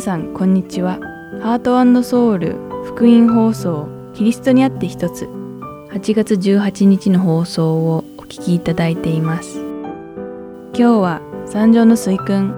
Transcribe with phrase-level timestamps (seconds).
[0.00, 0.98] 皆さんこんにちは。
[1.42, 2.56] ハートソウル
[2.86, 5.26] 福音放送キリストにあって一つ。
[5.90, 9.58] 8月18日の放送をお聞きいただいています。
[9.58, 12.54] 今日は三条の水訓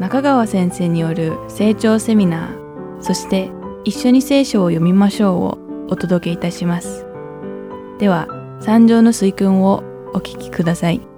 [0.00, 3.52] 中川先生による成長セミナーそして
[3.84, 5.58] 一緒に聖書を読みましょうを
[5.90, 7.06] お届けいたします。
[8.00, 8.26] では
[8.58, 11.13] 三条の水訓をお聞きください。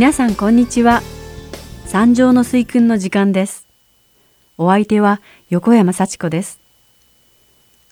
[0.00, 1.02] 皆さんこんにちは。
[1.84, 3.66] 三条の水訓の時間です。
[4.56, 6.58] お相手は横山幸子です。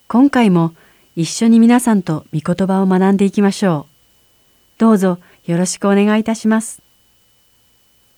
[0.06, 0.72] 今回も
[1.16, 4.78] 一緒に皆さんと御言葉を学んでいきましょう。
[4.78, 6.80] どうぞよろしくお願いいたします。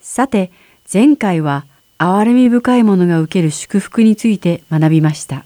[0.01, 0.53] さて
[0.91, 1.67] 前回は
[1.99, 5.45] 憐れみ深い者が受ける祝福について学びました。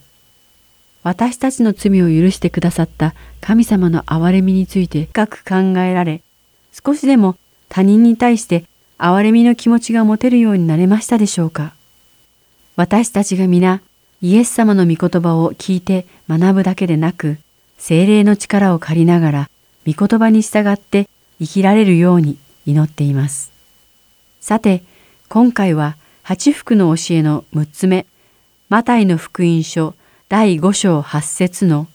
[1.02, 6.20] 私たちの罪を許してくださった神様の憐れみについて深く考えられ
[6.72, 7.36] 少しでも
[7.68, 8.64] 他人に対して
[8.98, 11.74] 憐れみの気持ちが持てるようになれましたでしょうか？
[12.76, 13.80] 私たちが皆
[14.20, 17.38] イエス様の御言葉を聞いて学ぶだけでなく、
[17.78, 19.50] 精霊の力を借りながら
[19.86, 21.08] 御言葉に従って
[21.40, 23.52] 生きられるように祈っています。
[24.40, 24.82] さて、
[25.28, 28.06] 今回は八福の教えの6つ目、
[28.68, 29.94] マタイの福音書
[30.28, 31.86] 第5章8節の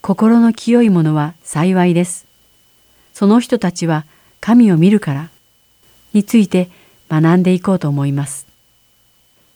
[0.00, 2.26] 心の清い者は幸いです。
[3.12, 4.06] その人たちは
[4.40, 5.30] 神を見るから
[6.12, 6.70] について
[7.10, 8.46] 学んでいこうと思います。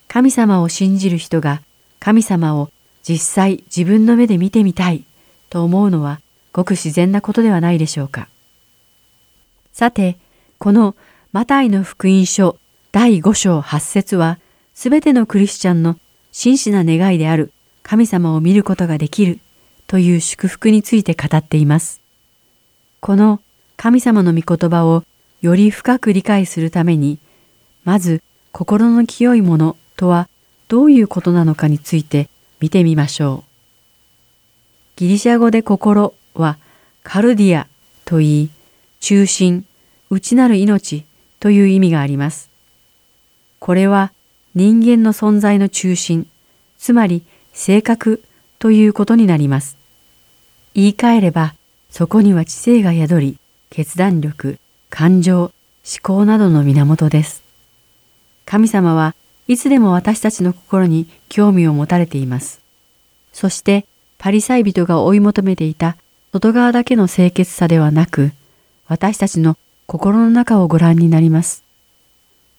[0.09, 1.63] 神様を信じる人が
[1.99, 2.71] 神様を
[3.03, 5.05] 実際自分の目で見てみたい
[5.51, 6.21] と思うのは
[6.53, 8.29] ごく自然なことではないでしょうか。
[9.73, 10.17] さて、
[10.59, 10.95] この
[11.33, 12.57] マタイの福音書
[12.93, 14.39] 第5章8節は
[14.73, 15.99] すべてのクリスチャンの
[16.31, 19.41] 真摯な願いである神様を見ることができる
[19.87, 22.01] という祝福について語っています。
[23.01, 23.41] この
[23.77, 25.05] 神様の御言葉を
[25.41, 27.19] より深く理解するために、
[27.85, 30.29] まず心の清いものとは
[30.69, 32.29] どういうことなのかについて
[32.61, 33.51] 見てみましょう。
[34.97, 36.57] ギリシャ語で心は
[37.03, 37.67] カルディア
[38.05, 38.51] と言い、
[39.01, 39.67] 中心、
[40.09, 41.05] 内なる命
[41.41, 42.51] という意味があります。
[43.59, 44.13] これは
[44.55, 46.27] 人間の存在の中心、
[46.79, 48.23] つまり性格
[48.59, 49.77] ということになります。
[50.75, 51.55] 言い換えれば、
[51.91, 53.39] そこには知性が宿り、
[53.75, 55.53] 決断力、感情、思
[56.01, 57.43] 考などの源です。
[58.47, 59.17] 神様は
[59.49, 62.61] いつでも私たちの心に興味を持たれています。
[63.33, 63.85] そして
[64.17, 65.97] パリサイ人が追い求めていた
[66.33, 68.31] 外側だけの清潔さではなく、
[68.87, 69.57] 私たちの
[69.89, 71.65] 心の中をご覧になります。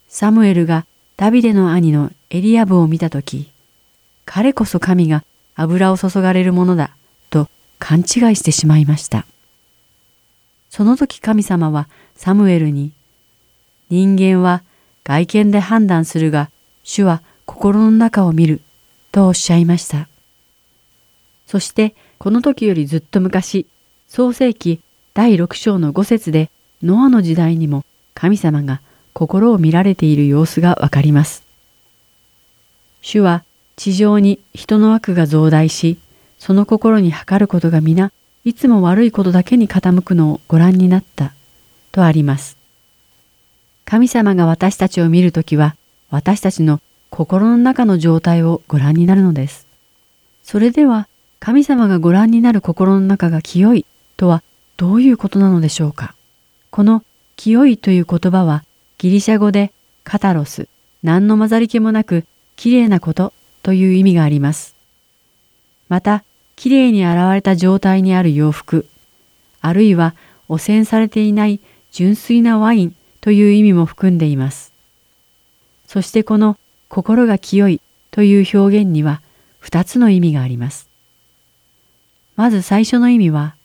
[0.10, 3.50] サムエルがダビデの兄のエリアブを見たとき、
[4.26, 5.24] 彼こそ神が
[5.56, 6.94] 油を注がれるものだ
[7.30, 7.48] と
[7.80, 8.06] 勘違い
[8.36, 9.26] してしまいました。
[10.76, 11.88] その時神様は
[12.18, 12.92] サムエルに、
[13.90, 14.62] 人間は
[15.06, 16.50] 外見で判断するが、
[16.84, 18.60] 主は心の中を見る、
[19.14, 20.10] とおっしゃいました。
[21.48, 23.68] そしてこの時よりずっと昔、
[24.10, 24.82] 創世記
[25.14, 26.50] 第6章の5節で
[26.84, 28.82] ノアの時代にも神様が
[29.14, 31.46] 心を見られている様子がわかります。
[33.02, 33.46] 主は
[33.78, 36.00] 地上に人の悪が増大し、
[36.38, 38.12] その心に測ることが皆
[38.46, 41.34] いつも悪いことだけに傾くのをご覧になった
[41.92, 42.58] とあります。
[43.86, 45.76] 神様が私たちを見るときは
[46.12, 46.80] 私たちの
[47.10, 49.66] 心の中の状態をご覧になるのです。
[50.44, 51.08] それでは
[51.40, 53.86] 神様がご覧になる心の中が清い
[54.16, 54.44] とは
[54.78, 56.14] どういうことなのでしょうか
[56.70, 57.04] この
[57.38, 58.64] 清いという言葉は
[59.00, 59.72] ギリシャ語で
[60.04, 60.68] カタロス、
[61.02, 62.26] 何の混ざり気もなく
[62.56, 63.34] 綺麗なこと
[63.64, 64.76] という意味があります。
[65.90, 66.24] また、
[66.56, 68.88] きれいに洗われた状態にある洋服、
[69.62, 70.16] あるいは
[70.48, 71.60] 汚染されていない
[71.92, 74.72] 純粋なワインという意味も含んでいます。
[75.88, 76.58] そしてこの
[76.90, 77.82] 心が清い
[78.12, 79.22] という表現には
[79.60, 80.88] 二つの意味があります。
[82.36, 83.56] まず最初の意味は、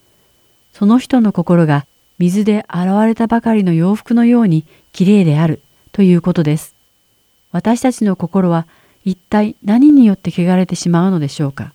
[0.73, 1.87] その人の心が
[2.19, 5.61] 水で洗われたばかりの洋服のようにきれいである
[5.93, 6.75] ということです。
[7.53, 8.67] 私たちの心は
[9.05, 11.73] 一体何によって汚れてしまうのでしょうか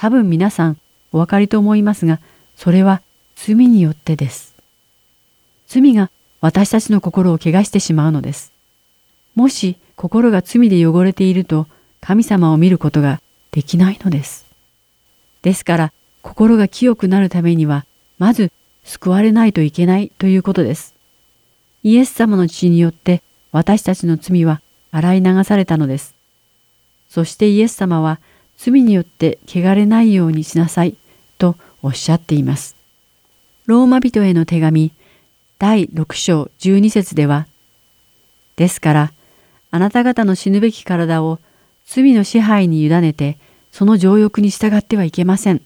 [0.00, 0.78] 多分皆さん
[1.10, 2.20] お分かりと思いますが、
[2.54, 3.02] それは
[3.34, 4.54] 罪によってです。
[5.66, 6.08] 罪が
[6.40, 8.52] 私たちの心を汚してしまうのです。
[9.34, 11.66] もし心が罪で汚れていると
[12.00, 14.46] 神様を見ることができないのです。
[15.42, 15.92] ですから
[16.22, 17.84] 心が清くなるためには、
[18.18, 18.52] まず
[18.84, 20.94] 救われないといけないということです。
[21.82, 23.20] イエス様の血によって
[23.50, 24.60] 私たちの罪は
[24.92, 26.14] 洗い流されたのです。
[27.08, 28.20] そしてイエス様は
[28.58, 30.96] 罪によって汚れないようにしなさい
[31.38, 32.76] とおっしゃっています。
[33.66, 34.92] ローマ人への手紙
[35.58, 37.46] 第6章12節では、
[38.56, 39.12] ですから、
[39.70, 41.38] あなた方の死ぬべき体を
[41.86, 43.38] 罪の支配に委ねて、
[43.72, 45.62] その情欲に従ってはいけません。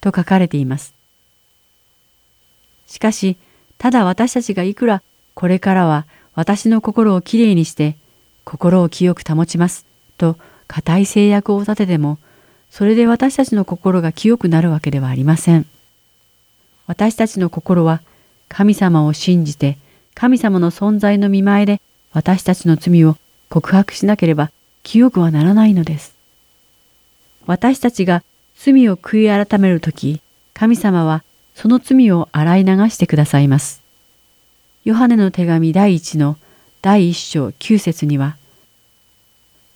[0.00, 0.94] と書かれています。
[2.86, 3.36] しかし、
[3.78, 5.02] ただ私たちがいくら
[5.34, 7.96] これからは私の心をきれいにして
[8.44, 9.86] 心を清く保ちます
[10.18, 10.36] と
[10.72, 12.18] 固い制約を立てても
[12.70, 15.66] それで私たちの心が清くなるわけではありません。
[16.86, 18.00] 私たちの心は
[18.48, 19.76] 神様を信じて
[20.14, 21.82] 神様の存在の見前で
[22.14, 23.18] 私たちの罪を
[23.50, 24.50] 告白しなければ
[24.82, 26.14] 清くはならないのです。
[27.44, 28.22] 私たちが
[28.56, 30.22] 罪を悔い改めるとき、
[30.54, 31.22] 神様は
[31.54, 33.82] その罪を洗い流してくださいます。
[34.84, 36.38] ヨハネの手紙第一の
[36.80, 38.36] 第一章九節には、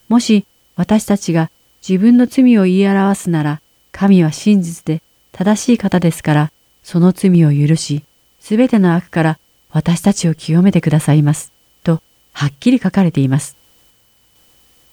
[0.09, 0.47] もし
[0.77, 1.51] 私たちが
[1.87, 3.61] 自分の罪を言い表すなら、
[3.93, 5.03] 神は真実で
[5.33, 6.53] 正しい方ですから、
[6.83, 8.05] その罪を許し、
[8.41, 9.39] すべての悪から
[9.71, 11.51] 私たちを清めてくださいます。
[11.83, 12.01] と、
[12.33, 13.57] はっきり書かれています。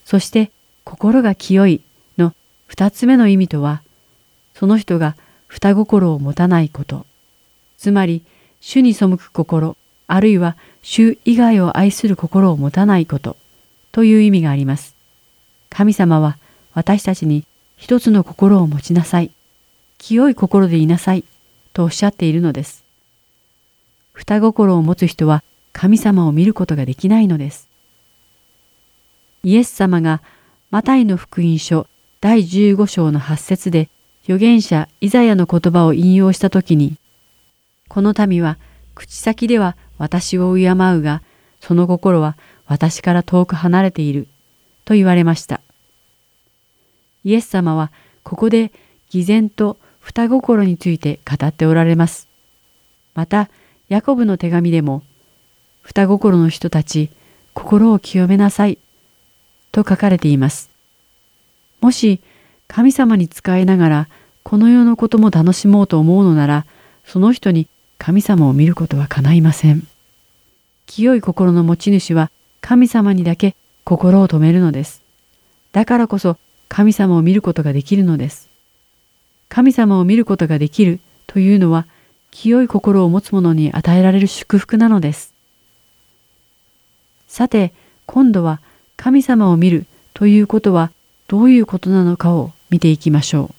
[0.06, 0.52] そして、
[0.86, 1.82] 心が清い
[2.18, 2.34] の
[2.68, 3.82] 二つ目の意味とは、
[4.54, 5.16] その人が
[5.48, 7.06] 双心を持たないこと。
[7.78, 8.24] つまり、
[8.62, 9.76] 主に背く心、
[10.08, 13.36] あるいは主以外を愛する心を持たないこと、
[13.92, 14.93] という意味があります。
[15.74, 16.38] 神様は
[16.76, 17.48] 私たちに
[17.78, 19.32] 一つの心を持ちなさい。
[19.98, 21.24] 清い心でいなさい。
[21.74, 22.86] とおっしゃっているのです。
[24.14, 27.68] 双心を持つ人は神様を見ることができないのです。
[29.42, 30.22] イエス様が
[30.70, 31.88] マタイの福音書
[32.22, 33.90] 第15章の8節で
[34.26, 36.98] 預言者イザヤの言葉を引用したときに、
[37.90, 38.60] この民は
[38.94, 41.24] 口先では私を敬うが、
[41.60, 42.38] その心は
[42.68, 44.28] 私から遠く離れている、
[44.86, 45.62] と言われました。
[47.24, 47.92] イエス様は
[48.24, 48.72] ここで
[49.10, 52.28] 偽善と双心について語っておられます。
[53.16, 53.50] また、
[53.90, 55.04] ヤコブの手紙でも、
[55.82, 57.10] 双心の人たち、
[57.54, 58.78] 心を清めなさい、
[59.72, 60.70] と書かれています。
[61.80, 62.22] もし、
[62.68, 64.08] 神様に仕えながら
[64.44, 66.66] この世のことも楽しもうと思うのなら、
[67.06, 69.88] その人に神様を見ることは叶いません。
[70.86, 72.30] 清い心の持ち主は
[72.62, 75.04] 神様にだけ心を止めるのです。
[75.72, 76.38] だからこそ
[76.70, 78.50] 神様を見ることができるのです。
[79.50, 81.86] 神様を見ることができるというのは
[82.32, 85.34] 清い心を持つ者に与えられる祝福なのです。
[87.28, 87.74] さて、
[88.06, 88.60] 今度は
[88.98, 90.92] 神様を見るということは
[91.28, 93.56] どういうことなのかを見ていきましょう。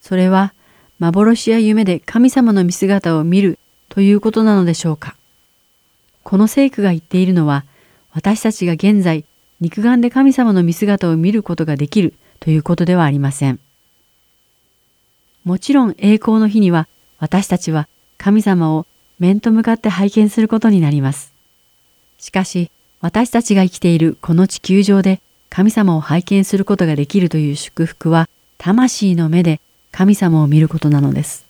[0.00, 0.54] それは
[0.98, 3.58] 幻や夢で神様の見姿を見る
[3.88, 5.16] ということなのでしょうか。
[6.22, 7.64] この聖句が言っているのは
[8.12, 9.24] 私たちが現在
[9.60, 13.60] 肉眼で神様の見姿を見ることができるということではありません。
[15.44, 16.88] もちろん栄光の日には
[17.18, 17.88] 私たちは
[18.18, 18.86] 神様を
[19.18, 21.32] 面と向かって拝見することになります。
[22.18, 22.70] しかし
[23.00, 25.20] 私たちが生きているこの地球上で
[25.54, 28.26] 神様を拝見することができるという祝福は、
[28.56, 31.44] 魂の目で神様を見ることなのです。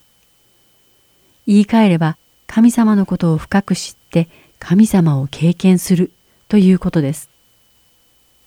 [1.47, 2.17] 言い換えれば、
[2.49, 4.29] 神様のことを深く知って
[4.59, 6.11] 神様を経験する
[6.53, 7.31] ということです。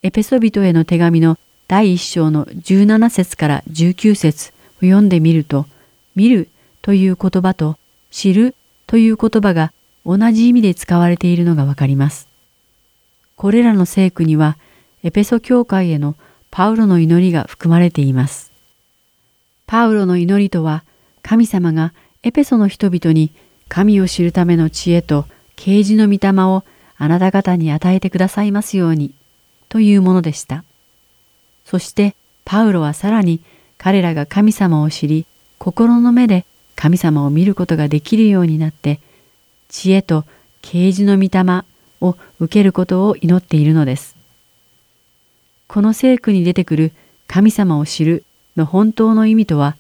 [0.04, 5.66] エペソビトへの手紙の第1章の17節から19節を読んでみると、
[6.16, 6.48] 見る
[6.84, 7.78] という言葉と
[8.12, 8.54] 知る
[8.86, 9.74] という言葉が
[10.06, 12.28] 同じ意味で使われているのがわかります。
[13.38, 14.56] これらの聖句には
[15.02, 16.16] エペソ教会への
[16.52, 18.52] パウロの祈りが含まれています。
[19.66, 20.84] パウロの祈りとは、
[21.24, 23.32] 神様がエペソの人々に
[23.68, 26.64] 神を知るための知恵と啓示の御霊を
[26.98, 29.14] あなた方に与えてくださいますように、
[29.70, 30.64] というものでした。
[31.66, 33.42] そしてパウロはさらに
[33.78, 35.26] 彼らが神様を知り、
[35.58, 39.00] 心の目で神様を見ることができるようになって、
[39.68, 40.24] 知恵と
[40.62, 41.64] 啓示の御霊
[42.02, 44.16] を受けることを祈っているのです。
[45.68, 46.92] この聖句に出てくる
[47.28, 48.24] 神様を知る
[48.56, 49.76] の本当の意味とは、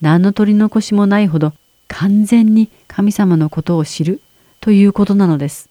[0.00, 1.52] 何の取り残しもないほど
[1.88, 4.20] 完全に神様のことを知る
[4.60, 5.69] ということなのです。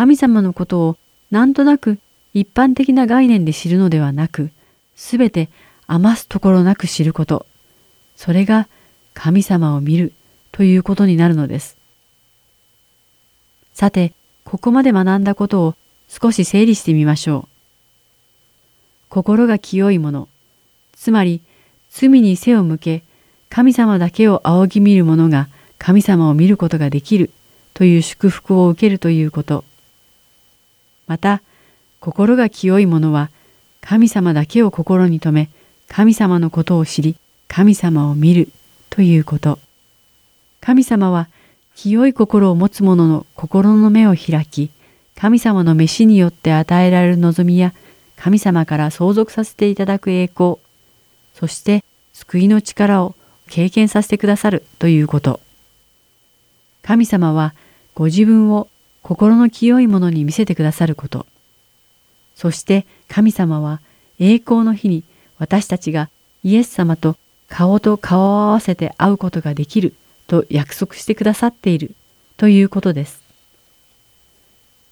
[0.00, 0.96] 神様のことを
[1.30, 1.98] なんとなく
[2.32, 4.50] 一般的な概念で知るのではなく、
[4.96, 5.50] すべて
[5.86, 7.44] 余すところなく知ること、
[8.16, 8.66] それが
[9.12, 10.14] 神様を見る
[10.52, 11.76] ということになるのです。
[13.74, 14.14] さて、
[14.44, 15.74] ここまで学んだことを
[16.08, 17.48] 少し整理してみましょう。
[19.10, 20.28] 心が清いもの、
[20.94, 21.42] つまり
[21.90, 23.02] 罪に背を向け、
[23.50, 27.28] 神様だけを仰ぎ見る者が神様を見ることができる
[27.74, 29.62] という祝福を受けるということ。
[31.10, 31.42] また、
[31.98, 33.30] 心が清い者は
[33.80, 35.50] 神様だけを心に留め、
[35.88, 37.16] 神様のことを知り、
[37.48, 38.48] 神様を見る
[38.90, 39.58] ということ。
[40.60, 41.26] 神様は
[41.74, 44.70] 清い心を持つ者の心の目を開き、
[45.16, 47.74] 神様の飯によって与えられる望みや、
[48.14, 50.58] 神様から相続させていただく栄光、
[51.34, 53.16] そして救いの力を
[53.48, 55.40] 経験させてくださるということ。
[56.82, 57.52] 神様は
[57.96, 58.68] ご自分を
[59.02, 61.26] 心の清いものに見せてくださること。
[62.34, 63.80] そして神様は
[64.18, 65.02] 栄光の日に
[65.38, 66.08] 私たちが
[66.42, 67.16] イエス様と
[67.48, 69.94] 顔と顔を合わせて会うことができる
[70.26, 71.94] と約束してくださっている
[72.36, 73.22] ということです。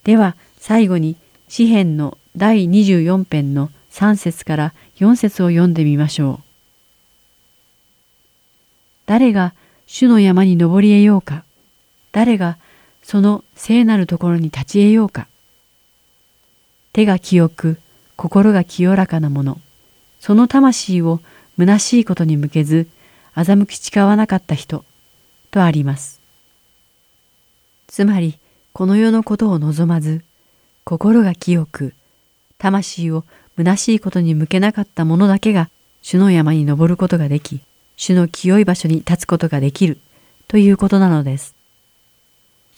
[0.05, 1.17] では最後に
[1.49, 6.49] 詩篇の第24編の3節から4節を読んでみましょう。
[9.07, 9.55] 誰が
[9.87, 11.45] 主の山に登り得ようか
[12.13, 12.59] 誰が
[13.11, 15.29] その聖なるところに立ち得ようか
[16.93, 17.79] 手が清く
[18.17, 19.59] 心が清らかなもの
[20.21, 21.21] その魂を
[21.59, 22.87] 虚しいことに向けず
[23.35, 24.85] 欺き誓わなかった人
[25.51, 26.21] とあります。
[27.87, 28.39] つまり
[28.75, 30.23] この世のことを望まず
[30.85, 31.95] 心が清く
[32.59, 33.25] 魂を
[33.57, 35.71] 虚しいことに向けなかった者だけが
[36.03, 37.63] 主の山に登ることができ
[37.97, 39.99] 主の清い場所に立つことができる
[40.47, 41.58] ということなのです。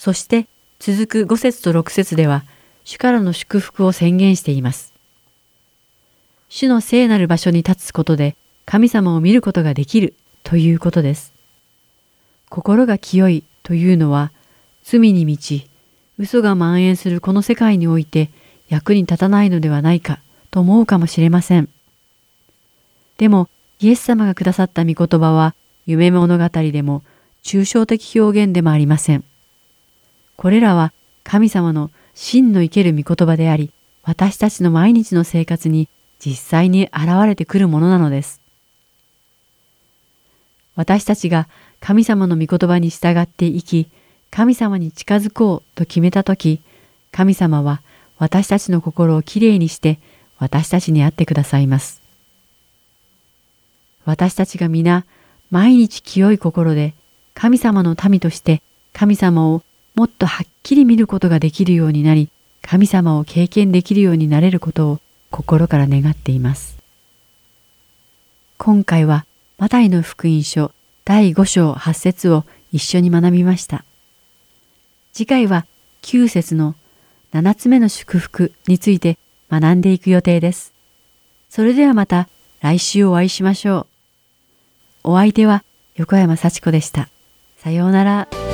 [0.00, 0.46] そして
[0.78, 2.44] 続く5節と6節では
[2.84, 4.94] 主からの祝福を宣言しています。
[6.48, 11.34] 主の聖なる場所に立つことで神様を見ることができるということです。
[12.48, 14.32] 心が清いというのは
[14.84, 15.68] 罪に満ち
[16.16, 18.30] 嘘が蔓延するこの世界において
[18.70, 21.68] 役に立たないのではないかと思うかもしれません。
[23.18, 25.54] でもイエス様がくださった御言葉は
[25.84, 27.02] 夢物語でも
[27.42, 29.24] 抽象的表現でもありません。
[30.40, 35.86] これらは神様の真の生ける御言葉であり、私たちの毎日の生活に
[36.18, 38.40] 実際に現れてくるものなのです。
[40.76, 41.46] 私たちが
[41.78, 43.90] 神様の御言葉に従って生き、
[44.30, 46.62] 神様に近づこうと決めたとき、
[47.12, 47.82] 神様は
[48.16, 49.98] 私たちの心をきれいにして
[50.38, 52.00] 私たちに会ってくださいます。
[54.06, 55.04] 私たちが皆
[55.50, 56.94] 毎日清い心で
[57.34, 58.62] 神様の民として
[58.94, 59.62] 神様を
[59.94, 62.30] もっとはっきり見ることができるようになり、
[62.62, 66.78] 神様を経験できるようになれることを心から願っています。
[68.58, 69.26] 今回は
[69.58, 70.72] マタイの福音書
[71.04, 73.84] 第5章8節を一緒に学びました。
[75.12, 75.66] 次回は
[76.02, 76.74] 9節の
[77.32, 79.18] 7つ目の祝福について
[79.50, 80.72] 学んでいく予定です。
[81.48, 82.28] それではまた
[82.60, 83.86] 来週お会いしましょ
[85.04, 85.10] う。
[85.12, 85.64] お相手は
[85.96, 87.08] 横山幸子でした。
[87.58, 88.49] さようなら。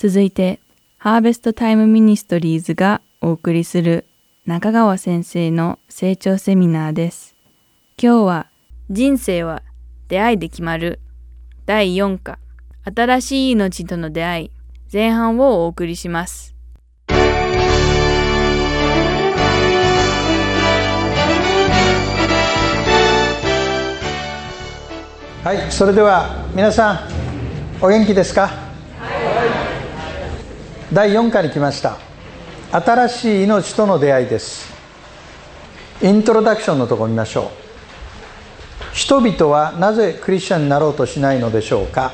[0.00, 0.60] 続いて、
[0.98, 4.04] ハーベストタイムミニストリーズがお送りする
[4.46, 7.34] 中川先生の成長セミナーです。
[8.00, 8.46] 今日は、
[8.90, 9.64] 人生は
[10.06, 11.00] 出会いで決まる
[11.66, 12.38] 第4課、
[12.84, 14.50] 新しい命との出会い
[14.92, 16.54] 前半をお送りします。
[25.42, 26.98] はいそれでは皆さん
[27.82, 28.67] お元気ですか、
[30.90, 31.98] 第4課に来ました。
[32.72, 34.72] 新しい命との出会いです。
[36.00, 38.94] イントロダクションのところ見ましょう。
[38.94, 42.12] 人々はなぜクリスチャンになろうとしないのでしょうか。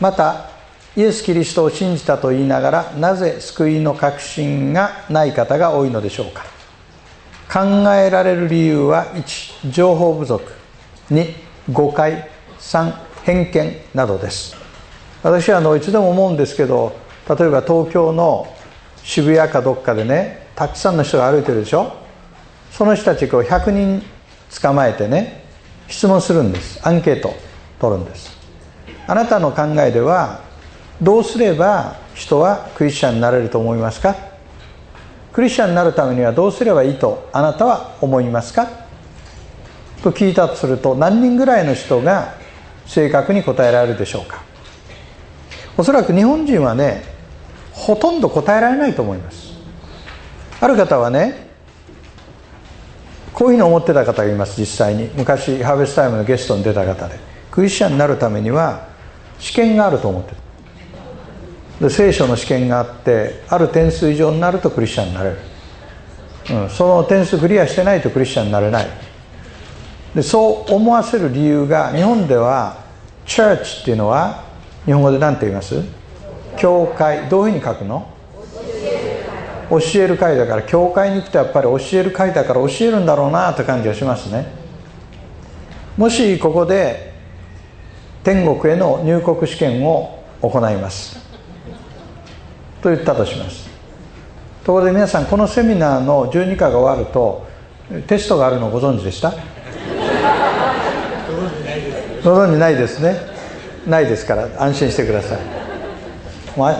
[0.00, 0.50] また
[0.96, 6.44] イエス・キリストを信じたと言いながらなぜ救いの確信がない方が多いのでしょうか。
[7.48, 7.60] 考
[7.94, 10.42] えられる理由は1情報不足。
[11.10, 11.32] 2
[11.70, 12.28] 誤解。
[12.58, 12.92] 3
[13.22, 14.56] 偏見などです。
[15.22, 18.52] 私はあのいつでも思うんですけど例えば東京の
[19.02, 21.92] 渋谷かどっかでねたくさんの人が歩いてるでしょ？
[22.70, 24.02] その人たちを100人
[24.62, 25.44] 捕まえてね
[25.88, 26.80] 質問するんです。
[26.86, 27.34] アンケート
[27.80, 28.36] 取るんです。
[29.06, 30.40] あなたの考えでは
[31.00, 34.16] どうすれば人はクリスチャンになれると思いますか？
[35.32, 38.68] クリスチャンになるためにはどうすればいいとあなたは思いますか？
[40.02, 42.34] と聞いたとすると何人ぐらいの人が
[42.86, 44.42] 正確に答えられるでしょうか？
[45.76, 47.15] おそらく日本人はね
[47.76, 49.52] ほとんど答えられないと思います。
[50.60, 51.46] ある方はね
[53.32, 55.10] こういうふうに思ってた方がいます実際に。
[55.14, 57.18] 昔ハーベストタイムのゲストに出た方で。
[57.50, 58.88] クリスチャンになるためには
[59.38, 60.36] 試験があると思ってる
[61.88, 65.36] で聖書の試験があってある点数以上になるとクリスチャンになれる、
[66.50, 68.86] うん、その点数クリアしてないとクリスチャンになれない。
[70.14, 72.84] でそう思わせる理由が日本では
[73.26, 74.44] チャーチっていうのは
[74.84, 75.82] 日本語で何て言います？
[76.56, 78.08] 教会どういうふうに書くの？
[79.68, 84.46] 教える会だから教会に行くとやっぱり教える会だから教えるんだろうなって感じがしますね。
[85.96, 87.14] もしここで
[88.22, 91.18] 天国への入国試験を行います。
[92.80, 93.68] と言ったとします。
[94.64, 97.46] ところで皆さんこのセミナーの12課が終わると
[98.06, 99.32] テストがあるのをご存知でした？
[102.24, 103.16] ご存じないですね。
[103.86, 105.65] ないですから安心してください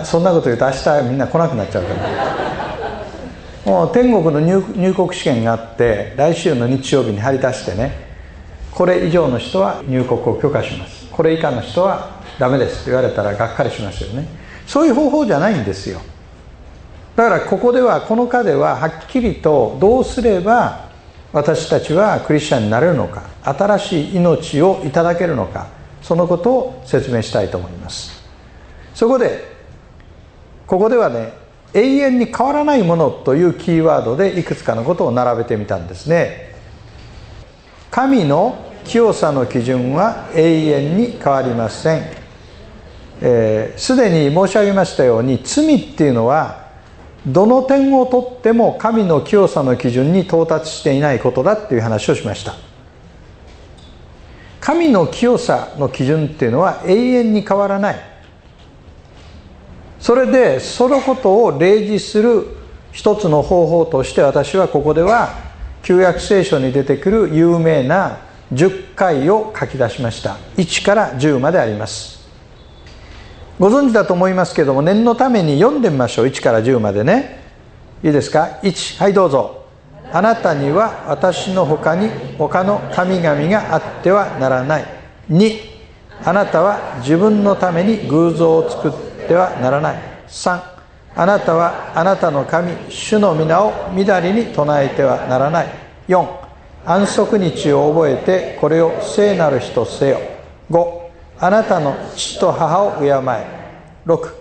[0.03, 2.37] そんなこと言うと明日みんな来なくなっちゃうから。
[3.65, 8.07] もう天国の入国試験があって来週の日曜日に張り出してね。
[8.71, 11.07] これ以上の人は入国を許可します。
[11.11, 12.83] これ以下の人はダメです。
[12.83, 14.27] って言われたらがっかりしますよね。
[14.65, 15.99] そういう方法じゃないんですよ。
[17.15, 20.87] だからここではこの課でははっきりとどうすれば
[21.33, 25.67] 私たちはクリスチャンになれるのか新しい命をいただけるのか
[26.01, 28.23] そのことを説明したいと思います。
[28.93, 29.56] そこで
[30.67, 31.33] ここではね
[31.73, 36.55] 永遠に変わらないものというキーワードでいくつかのことを並べてみたんですね。
[37.89, 42.01] 神の清さの基準は永遠に変わりません。
[42.01, 46.67] すで、えー、に申し上げましたように罪っていうのは
[47.25, 52.55] どの点をとっても神の清さの基準に到達していないことだっていう話をしました。
[54.59, 58.16] 神の清さの基準っていうのは永遠に変わらない。
[59.99, 62.47] それでそのことを例示する
[62.91, 65.33] 一つの方法として私はここでは
[65.83, 68.19] 旧約聖書に出てくる有名な
[68.53, 70.37] 10回を書き出しました。
[70.55, 72.17] 1から10まであります。
[73.59, 76.25] ご存知だと思いますけども念のために読んでみましょう。
[76.27, 77.43] 1から10までね。
[78.03, 79.65] いいですか？1はいどうぞ。
[80.13, 84.85] あなたには私の他に他の神々があってはならない。
[85.29, 85.59] 2
[86.23, 89.97] あなたは自分のために偶像を作ってはならない。
[90.27, 90.77] 3
[91.15, 95.67] あなたはあなたの神主の皆をみだりに唱えてはならない。
[96.07, 96.27] 4
[96.85, 100.19] 安息日を覚えてこれを聖なる日とせよ。
[100.69, 101.07] 5
[101.39, 103.11] あなたの父と母を敬え。
[104.05, 104.33] 6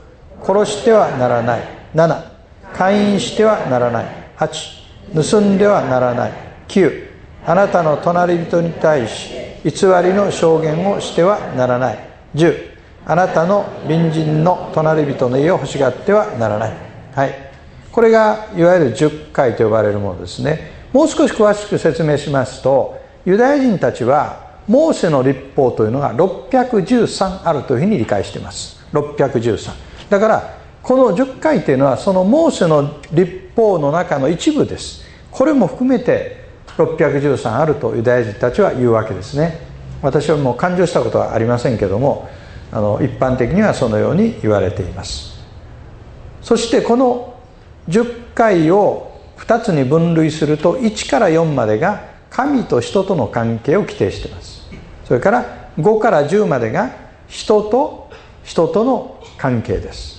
[0.44, 1.62] 殺してはならない。
[1.94, 2.30] 7
[2.74, 4.06] 勧誘してはならない。
[4.36, 6.32] 8盗んではならない。
[6.68, 7.06] 9
[7.46, 9.30] あなたの隣人に対し
[9.64, 11.98] 偽りの証言をしてはならない。
[12.34, 12.75] 10
[13.08, 16.72] あなたの隣人の隣人の家を欲しがってはならない。
[17.14, 17.34] はい。
[17.92, 20.72] これがいわゆる10回と呼ばれるものですね。
[20.92, 28.84] もう少し詳しく説明しますとユダヤ人たちはモーセの立法というのが613あるというふうに理解しています。
[28.92, 29.70] 613
[30.10, 35.04] だからこの10回というのはそのモーセの立法の中の一部です。
[35.30, 36.44] これも含めて
[36.76, 39.60] 613あるとユダヤ人たちは言うわけですね。
[40.02, 42.28] 私はもう感情したことはありませんけども
[42.72, 45.36] あの一般的にはそのように言われています。
[46.42, 47.38] そしてこの
[47.88, 54.62] 10回を2つに分類すると1から4までが神と人との関係を規定しています。
[55.04, 56.90] それから5から10までが
[57.28, 58.10] 人と
[58.44, 60.16] 人との関係です。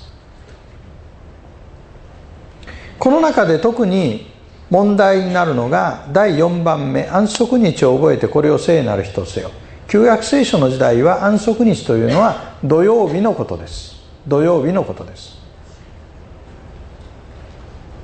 [3.00, 4.32] この中で特に
[4.70, 9.52] 問題になるのが第4番目安息日を覚えてこれを聖なる日とせよ
[9.88, 13.96] 旧約聖書の時代は安息日というのは土曜日のことです。
[14.28, 15.38] 土曜日のことです。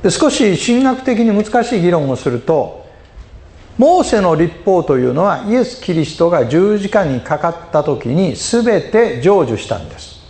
[0.02, 2.86] で少し神学的に難しい議論をすると
[3.78, 10.22] モーセの立法というのはイエス・キリストが十字架にかかった時に全て成就したんです。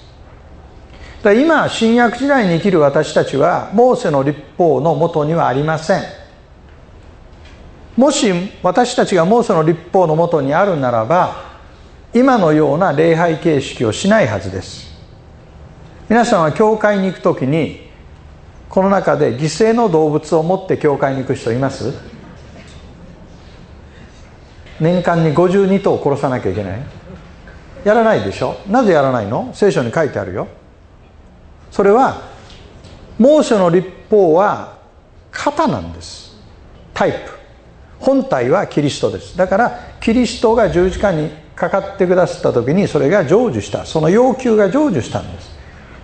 [1.24, 6.23] 今新約時代に生きる私たちはモーセの立法のもとにはありません。
[7.96, 8.32] もし
[8.64, 11.54] 私たちがモーセの立法のもとにあるならば
[12.14, 14.92] 今のような礼拝形式をしないはずです。
[16.10, 17.90] 皆さんは教会に行く時に
[18.70, 21.94] この中で犠牲の動物を持って教会に行く人います？
[24.80, 26.82] 年間に52頭殺さなきゃいけない？
[27.84, 28.58] やらないでしょ？
[28.68, 29.52] なぜやらないの？
[29.54, 30.48] 聖書に書いてあるよ。
[31.72, 32.22] それは
[33.20, 34.78] 猛暑の立法は
[35.32, 36.36] 型なんです。
[36.94, 37.33] タイプ。
[38.04, 39.38] 本体はキリストです。
[39.38, 43.86] だからキリストが十字架にかかってくださった時にそれが成就した。
[43.86, 45.52] その要求が成就したんです。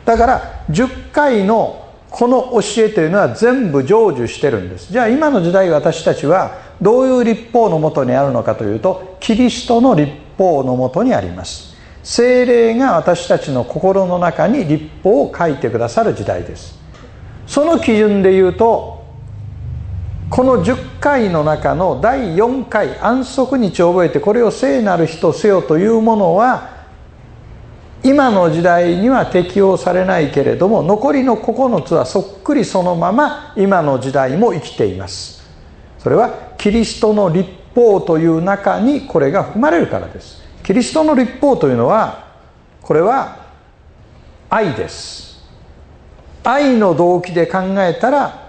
[0.06, 4.92] だから10回のこの教えというのは全部成就してるんです。
[4.92, 11.76] じゃあ今の時代私たちはどういう立法のもとにあるのかというとキリストの立法のもとにあります。
[12.02, 16.80] 精霊が私たちの心の中に立法を書いてくださる時代です。
[17.46, 18.99] その基準で言うと
[20.30, 26.78] この10回の中の第4回安息日を覚えてこれを聖なる人せよというものは
[28.04, 35.40] 今の時代には適用されないけれども残りの9つはそっくりそのまま今の時代も生きています。
[35.98, 40.42] それはキリストの立法という中にこれが含まれるからです。
[40.64, 42.28] キリストの立法というのは
[42.82, 43.48] これは
[44.50, 45.44] 愛です。
[46.44, 48.49] 愛の動機で考えたら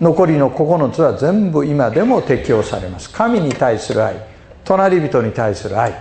[0.00, 3.10] 残りの9つは全部今でも適用されます。
[3.10, 4.16] 神に対する愛
[4.64, 5.94] 隣人に対する愛。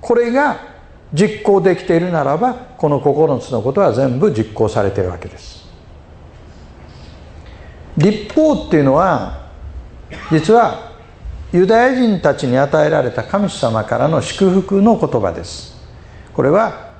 [0.00, 0.74] これが
[1.12, 5.64] 実行できているならばこの9つのことは全部実行されているわけです。
[7.96, 9.48] 立法っていうのは
[10.32, 10.92] 実は
[11.52, 15.76] ユダヤ人たちに与えられた神様からの祝福の言葉です。
[16.32, 16.92] これは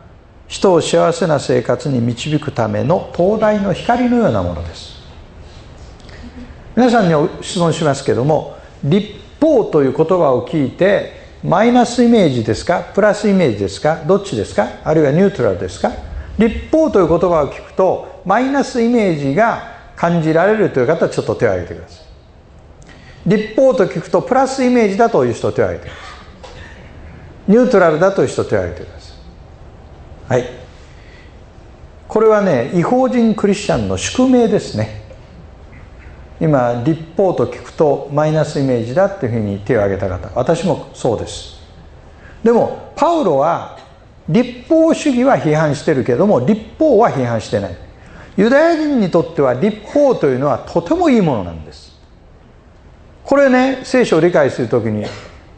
[0.47, 4.94] 人を幸せな生活に導くための灯台の光のようなものです。
[6.77, 15.93] 皆さんに質問しますけども立法という言葉を聞いてマイナスイメージですかプラスイメージですかどっちですかあるいはニュートラルですか。
[16.39, 23.29] 立法という言葉を聞くとマイナスイメージが感じられるという方はちょっと手を挙げてください。
[23.29, 27.53] 立法と聞くとプラスイメージだという人手を挙げてください。
[27.53, 29.15] ニュートラルだという人手を挙げてくださ
[30.37, 30.41] い。
[30.41, 30.51] はい。
[32.09, 35.04] これはね違法人クリスチャンの宿命ですね。
[36.41, 41.61] 今立法と聞くとマイナスイメージだっていうふうに手を挙げた方私もそうです。
[42.43, 43.79] でもパウロは
[44.29, 47.77] 立法主義は批判してるけども立法は批判してない。
[48.37, 51.95] ユダヤ人にとっては立法というのはとてもいいものなんです。
[53.23, 55.07] これね聖書を理解する時に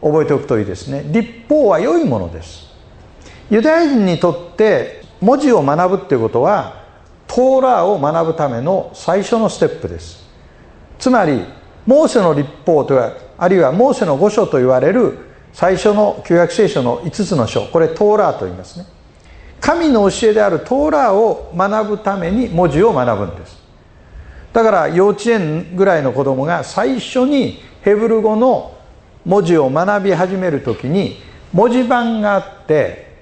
[0.02, 1.04] 覚えておくといいですね。
[1.06, 2.66] 立法は良いものです。
[3.50, 6.84] ユダヤ人にとって文字を学ぶっていうことは
[7.26, 10.25] トーラーを学ぶための最初のステップです。
[10.98, 11.44] つまり
[11.86, 15.18] モーセの立法とはあるいはモーセの五書と言われる
[15.52, 18.86] 最初の旧約聖書の5つの書これトーラーと言いますね。
[19.60, 23.56] 神の教えであるトーラーを学ぶために文字を学ぶんです。
[24.52, 28.74] だから幼稚園ぐらいの子供が最初にヘブル語の
[29.24, 31.20] 文字を学び始める時に
[31.52, 33.16] 文字盤があって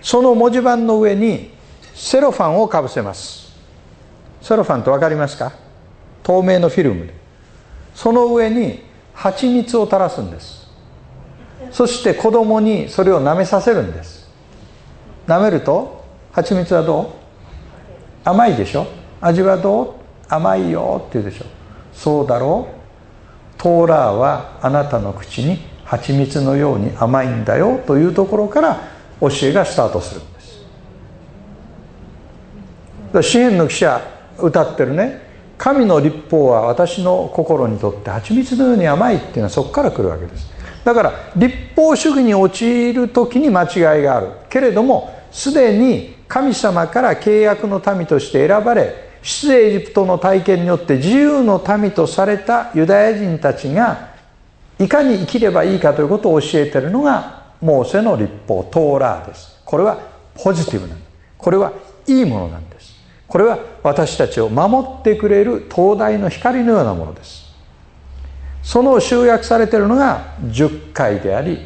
[0.00, 1.50] その文字盤の上に
[1.94, 3.52] セロファンをかぶせます。
[4.42, 5.52] セロファンって分かりますか？
[6.22, 7.14] 透明のフィルムで。
[7.94, 8.82] その上に
[9.14, 10.68] 蜂蜜を垂らすんです。
[11.70, 14.28] そして子供にそれを舐めさせるんです。
[15.26, 17.06] 舐めると蜂蜜はどう？
[18.24, 18.86] 甘いでしょ？
[19.20, 19.94] 味はどう？
[20.28, 21.44] 甘いよって言うでしょ。
[21.92, 23.60] そうだろう。
[23.60, 27.80] トーラーはあなたの口に蜂蜜のように甘いんだよ。
[27.86, 28.80] というところから
[29.20, 30.40] 教えがスタートするんで
[33.22, 33.30] す。
[33.30, 34.00] 詩篇の記者
[34.38, 35.28] 歌ってるね。
[35.60, 40.50] 神の立法は私の心にとって蜂蜜のように甘いっていうのはそこから来るわけです。
[40.86, 44.28] だから立法主義に陥る時に間違いがある。
[44.48, 54.14] けれどもすでに神様から契約の民として選ばれ出エジプトの体験によって自由の民とされたユダヤ人たちが
[54.78, 59.60] いかに生きればいいかということを教えているのがモーセの立法トーラーです。
[59.66, 59.98] これは
[60.42, 61.72] ポジティブなんですこれは
[62.06, 62.69] いいものなんです
[63.30, 67.48] これは私たちを守ってくれる灯台の光のようなものです。
[68.62, 71.60] その集約されているのが10回であり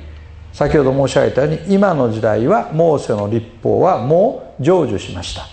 [0.52, 5.46] 先ほど申し上げたように今の時代はモーセの立法はもう成就しました。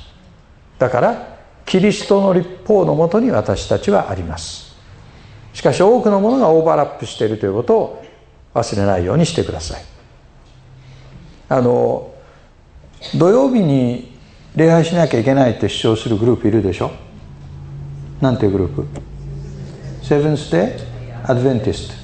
[0.78, 4.76] だからキリストの立法のもとに私たちはあります。
[5.54, 8.04] しかし多くのものがオーバーラップしているということを
[8.54, 9.82] 忘れないようにしてください。
[11.48, 12.12] あの
[13.18, 14.11] 土曜日に
[14.56, 16.92] 礼拝しなきゃいけないって主張するグループいるでしょ？
[18.20, 18.86] なんていうグループ？
[20.04, 21.96] セブンスデーアドベンティスト。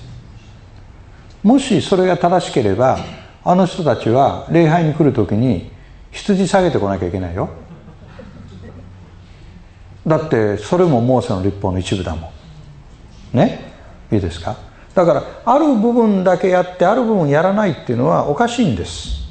[1.43, 2.99] もしそれが正しければ
[3.43, 5.71] あの人たちは礼拝に来る時に
[6.11, 7.49] 羊下げてこなきゃいけないよ。
[10.05, 12.31] だってそれもモーセの立法の一部だも
[13.33, 13.37] ん。
[13.37, 13.73] ね？
[14.09, 14.55] いいですか？
[14.95, 19.27] だからある部分だけやってある部分やらないっていうのはおかしいんです。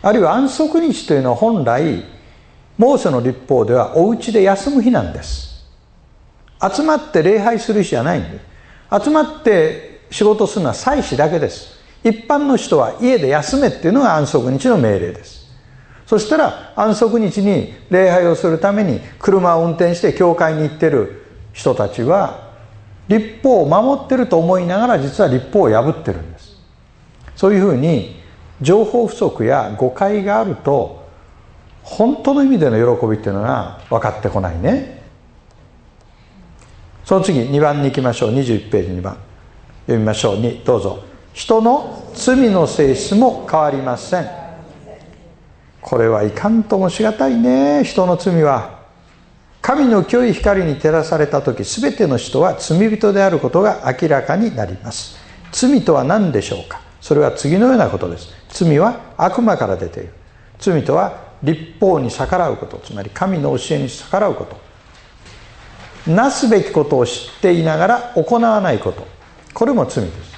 [0.00, 2.02] あるいは安息日というのは本来
[2.76, 5.64] モーセの立法ではお家で休む日なんです。
[6.60, 8.40] 集まって礼拝する日じゃないんで。
[8.90, 11.74] 集まって仕事するのは祭司だけです。
[12.02, 15.44] 一般の人は家で休めっていうのが安息日の命令です。
[16.06, 22.52] そしたら安息日に礼拝をするために車を運転して教会に行ってる人たちは
[23.08, 26.56] 立法を守ってると思いながら実は立法を破ってるんです。
[27.36, 28.20] そういうふうに
[28.60, 31.03] 情報不足や誤解があると
[31.84, 35.02] 本当の意味での喜びっていうのが分かってこないね。
[37.04, 38.30] その次2番に行きましょう。
[38.34, 39.18] 21ページ2番。
[39.82, 40.36] 読みましょう。
[40.36, 41.04] 2どうぞ。
[41.34, 44.26] 人の罪の性質も変わりません。
[45.82, 47.84] これはいかんともしがたいね。
[47.84, 48.82] 人の罪は。
[49.60, 55.16] 神の清い光に照らされた時全ての人は罪人であることが明らかになります。
[55.52, 56.80] 罪とは何でしょうか。
[57.00, 58.28] それは次のようなことです。
[58.48, 60.14] 罪は悪魔から出ている。
[60.58, 64.56] 罪とは立法に逆らうことつまり神の教えに逆らうこと。
[66.10, 69.06] なすべきことを知っていながら行わないこと。
[69.52, 70.34] これも罪です。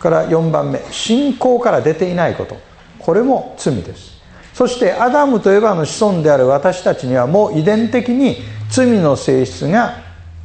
[0.00, 0.80] から4番目。
[0.90, 2.56] 信仰から出ていないこと。
[2.98, 4.16] これも罪です。
[4.52, 8.38] そしてアダムとエヴァの子孫である私たちにはもう遺伝的に
[8.70, 9.98] 罪の性質が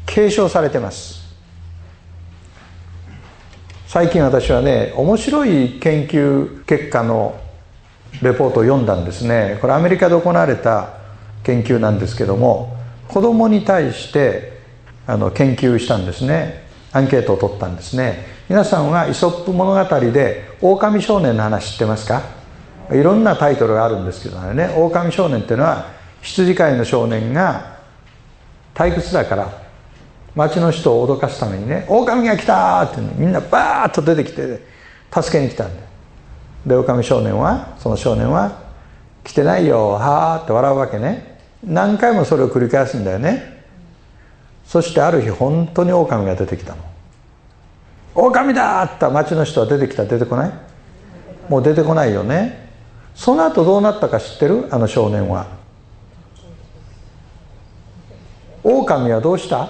[0.06, 1.21] 継承されてます。
[3.88, 7.40] 最近私はね面白い研究結果の
[8.21, 9.58] レポートを読んだんですね。
[9.62, 10.93] これアメリカで行われた
[11.43, 14.60] 研究なんですけども子供に対して
[15.08, 16.63] あの研究したんですね。
[16.93, 18.26] アンケートを取ったんですね。
[18.50, 22.21] 皆さんはイソップ物語で狼少年の話知ってますか？
[22.91, 24.74] いろんなタイトルがあるんですけどね。
[24.76, 25.86] 狼少年っていうのは
[26.21, 27.78] 羊飼いの少年が
[28.76, 29.50] 退屈だから
[30.36, 34.62] 町の人を脅かすためにね「狼が来た!」ってみんなバーッと出てきて
[35.13, 35.82] 助けに来たんだ
[36.65, 38.60] で狼少年はその少年は
[39.24, 41.39] 「来てないよはあ」って笑うわけね。
[41.63, 43.63] 何回もそれを繰り返すんだよね。
[44.65, 46.78] そしてある日本当に狼が出てきたの
[48.15, 50.06] 「狼だ!」って町の人は出てきた。
[50.06, 50.52] 出てこない？
[51.50, 52.69] もう出てこないよね。
[53.13, 54.67] その後どうなったか知ってる？
[54.71, 55.47] あの少年は。
[58.63, 59.67] 狼はどうした？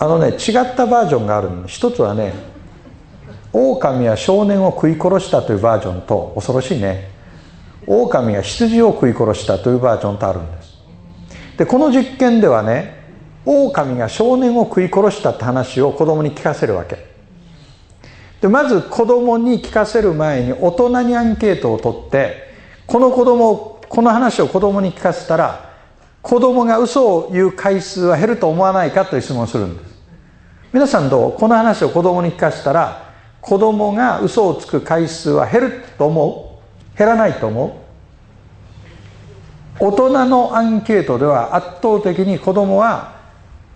[0.00, 1.66] あのね違ったバージョンがあるの。
[1.66, 2.32] 一つはね
[3.52, 7.10] 狼は少年を食い殺したというバージョンと恐ろしいね。
[7.86, 10.78] 狼が羊を食い殺したというバージョンとあるんです。
[11.56, 12.98] でこの実験ではね
[13.46, 17.08] 狼が少年を食い殺したって話を子供に聞かせるわけ。
[18.40, 22.52] でまず子供に聞かせる前に大人にアンケートを取って
[22.86, 25.74] この子供この話を子供に聞かせたら
[26.20, 29.94] 子供が嘘を言う回数は減ると思わないかという質問をするんです。
[30.72, 31.32] 皆さんどう？
[31.32, 33.07] この話を子供に聞かせたら
[33.48, 36.60] 子供が嘘をつく回数は減ると思
[36.94, 36.98] う。
[36.98, 37.80] 減らないと思
[39.80, 39.84] う。
[39.86, 43.16] 大人のアンケートでは圧倒的に子供は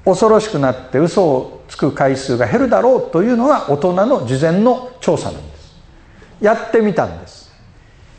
[0.04, 5.74] 恐ろしくなって嘘をつく回数が減るだろうというのが大人の事前の調査なんです。
[6.42, 7.50] やってみたんです。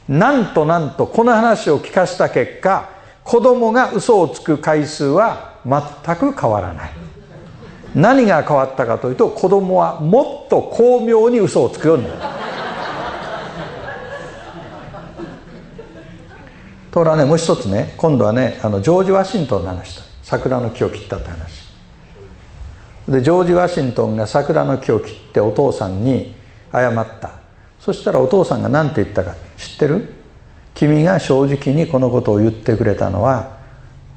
[0.10, 2.90] なんとなんとこの話を聞かせた結果
[3.24, 7.13] 子供が嘘をつく回数は全く変わらない。
[7.96, 12.20] 何が変わったかというと子供はもっと巧妙に嘘をつくようになる。
[16.92, 21.64] ところがねもう一つね今度はねあのジョージ・ワシントンの話だ桜の木を切ったって話。
[23.10, 26.36] でジョージ・ワシントンが桜の木を切ってお父さんに
[26.72, 27.32] 謝った。
[27.80, 30.14] そしたらお父さんが何て言ったか知ってる？
[30.76, 33.58] 君が正直にこのことを言ってくれたのは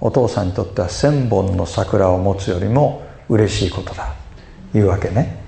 [0.01, 4.15] お父さんにとっては千本の桜を持つよりも嬉しいことだ。
[4.75, 5.45] いうわけね。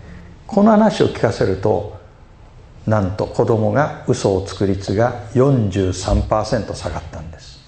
[0.47, 1.99] この話を聞かせると
[2.87, 7.59] なんと子供が嘘をつく率が43%下がったんです。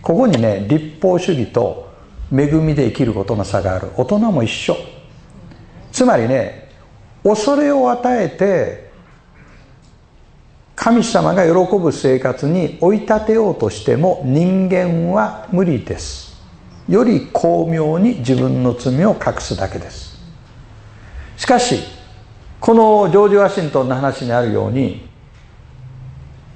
[0.00, 1.92] ここにね立法主義と
[2.32, 3.88] 恵みで生きることの差がある。
[3.96, 4.76] 大人も一緒。
[5.92, 6.70] つまりね
[7.22, 8.88] 恐れを与えて
[10.74, 16.27] 神様が喜ぶ生活に追い立てようとしても人間は無理です。
[16.88, 20.18] より巧妙に自分の罪を隠すだけです。
[21.36, 21.80] しかし
[22.60, 25.08] このジョージ・ワシントンの話にあるように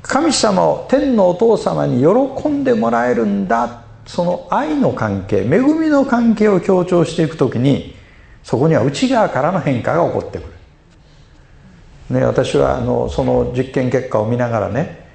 [0.03, 7.95] 神様を天のお父様に喜んでもらえるんだその愛の関係恵みの関係を強調していく時に
[8.43, 10.53] そこには内側からの変化が起こってくる。
[12.19, 15.07] ね、私はあのその実験結果を見ながらね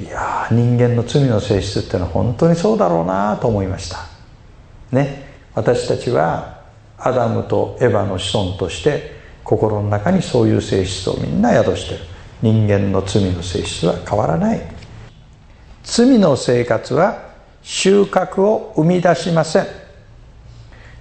[0.00, 4.13] いや人間の罪の性質っていうのは本当にそうだろうなと思いました。
[4.94, 5.24] ね。
[5.54, 6.62] 私たちは
[6.96, 9.12] アダムとエヴァの子孫として
[9.44, 12.00] 心の中にそういう性質をみんな宿してる。
[12.42, 14.62] 人間の罪の性質は変わらない。
[15.82, 19.66] 罪の生活は収穫を生み出しません。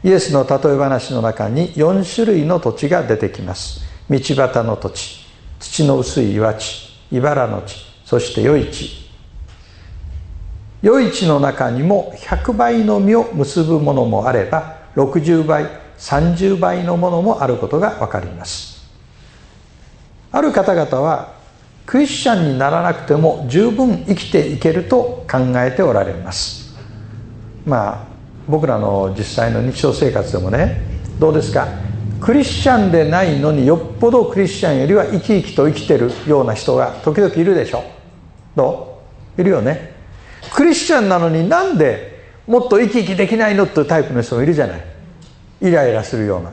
[0.03, 3.81] イエスの例え話の中に4種類の土地が出てきます。
[4.09, 5.25] 道端の土地
[5.59, 7.75] 土の薄い岩地茨の地
[8.05, 9.02] そして余市。
[10.83, 15.65] 余市の中にも100倍の実を結ぶものもあれば60倍
[15.97, 18.83] 30倍のものもあることが分かります。
[20.31, 21.35] ある方々は
[21.85, 26.75] クリスチャンにならなくても十分生きていけると考えておられます。
[27.65, 28.07] まあ
[28.47, 30.81] 僕らの実際の日常生活でもね
[31.17, 31.67] どうですか？
[32.19, 37.85] クリスチャンでないのによっぽどクリスチャンよりは生き生きと生きてるような人が時々いるでしょ。
[38.53, 39.01] ど
[39.37, 39.41] う？
[39.41, 39.92] いるよね。
[40.53, 44.85] クリスチャンなのになんでもっと生き生きできないのっていうタイプの人もいるじゃない。
[45.61, 46.51] イライラするような。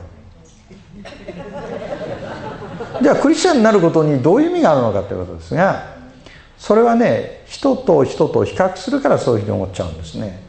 [3.01, 5.95] じゃあクリスチャンになることにどういう意味があるのかということですが
[6.57, 10.39] それはね人と人と比較するからそういうふうに思っちゃうんですね。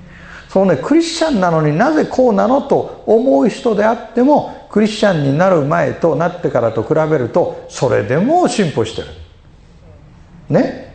[0.48, 9.08] そのねクリスチャンなのになぜこうなのと思う人であってもクリスチャンになる前となってからと比べるとそれでも進歩してる。
[10.50, 10.91] ね？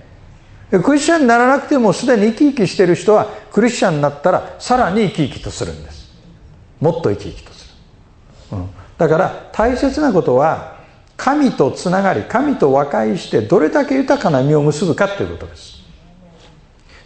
[0.69, 6.12] クリスチャンにならなくてもすでに生き生きしてる人はクリスチャンになったらさらに生き生きとするんです。
[6.82, 7.75] もっと生き生きとす
[8.51, 10.77] る、うん、だから大切なことは
[11.15, 15.77] 神とつながり神と和解してどれだけ豊かな実を結ぶかということです。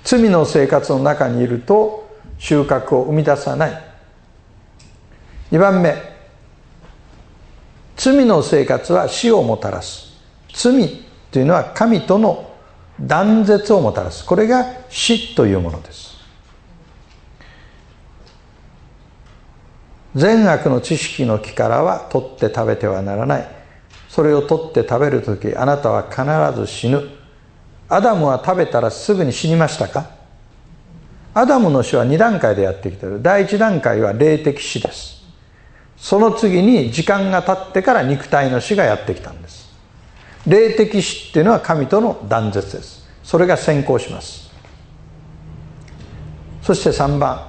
[0.03, 3.83] 罪の生活の中にいると収穫を生み出さない。
[5.51, 5.95] 2番目。
[7.95, 10.19] 罪の生活は死をもたらす。
[10.53, 12.50] 罪というのは神との
[13.01, 14.25] 断絶をもたらす。
[14.25, 16.11] これが死というものです。
[20.13, 23.47] 善悪の知識の木からは取って食べてはならない。
[24.09, 27.09] それを取って食べる時あなたは必ず死ぬ。
[27.87, 30.09] アダムは食べたらすぐに死にましたか？
[31.33, 33.21] アダムの死は2段階でやってきてる。
[33.21, 35.23] 第1段階は霊的死です。
[35.95, 39.60] その次に時間が経ってから肉体の死がやってきたんです。
[40.47, 43.07] 霊的死っていうのは神との断絶です。
[43.23, 44.51] それが先行します。
[46.61, 47.47] そして3番。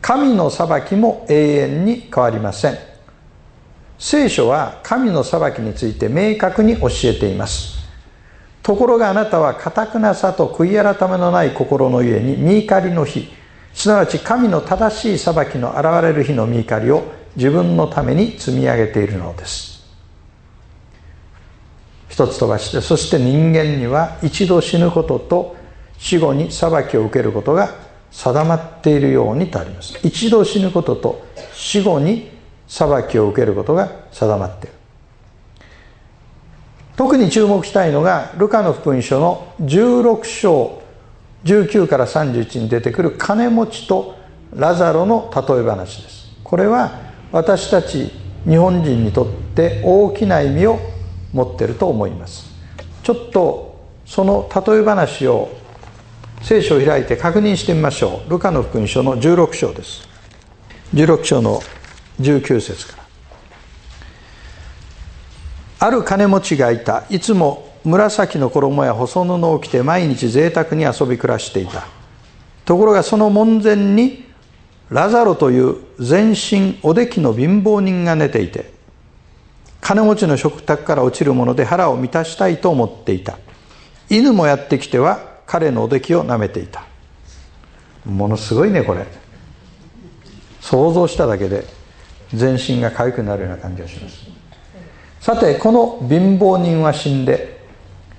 [0.00, 2.78] 神の裁きも永遠に変わりません。
[3.98, 7.78] 聖書は神の裁きについて明確に教えています。
[8.62, 13.28] ところがあなたは堅くなさと悔い改めのない心のゆえに見怒りの日。
[13.74, 17.04] すなわち神の正しい裁きの現れる日の見怒りを
[17.36, 19.77] 自分のために積み上げているのです。
[22.18, 25.54] 一つ飛ばしてそして人間には一度死ぬことと
[25.98, 27.76] 死後に裁きを受けることが
[28.10, 30.00] 定まっているようにとあります。
[30.04, 32.28] 一度死ぬことと死後に
[32.66, 34.74] 裁きを受けることが定まっている。
[36.96, 40.82] 特に注目したいのがルカの福音書の16章
[41.44, 44.16] 19から31に出てくる金持ちと
[44.56, 46.32] ラザロの例え話です。
[46.42, 46.98] これは
[47.30, 48.10] 私たち
[48.44, 50.97] 日本人にとって大きな意味を
[51.38, 52.50] 持ってると思います。
[53.04, 55.50] ちょっとその例え話を
[56.42, 58.30] 聖書を開いて確認してみましょう。
[58.30, 60.08] ルカの福音書の16章です。
[60.94, 61.60] 16章の
[62.20, 63.04] 19節から。
[65.80, 67.04] ある金持ちがいた。
[67.08, 71.86] いつも紫の衣や細布を着て毎日贅沢に遊び暮らしていた。
[72.64, 74.26] ところがその門前に
[74.90, 78.77] ラザロという全身おできの貧乏人が寝ていて
[79.80, 83.38] 金持ちの食卓から落ちるもので腹を満たしたいと思っていた。
[84.10, 86.84] 犬もやってきては彼のおできを舐めていた。
[88.04, 89.06] ものすごいねこれ。
[90.60, 91.64] 想像しただけで
[92.34, 94.26] 全身が痒くなるような感じがします。
[95.20, 97.58] さてこの貧乏人は死んで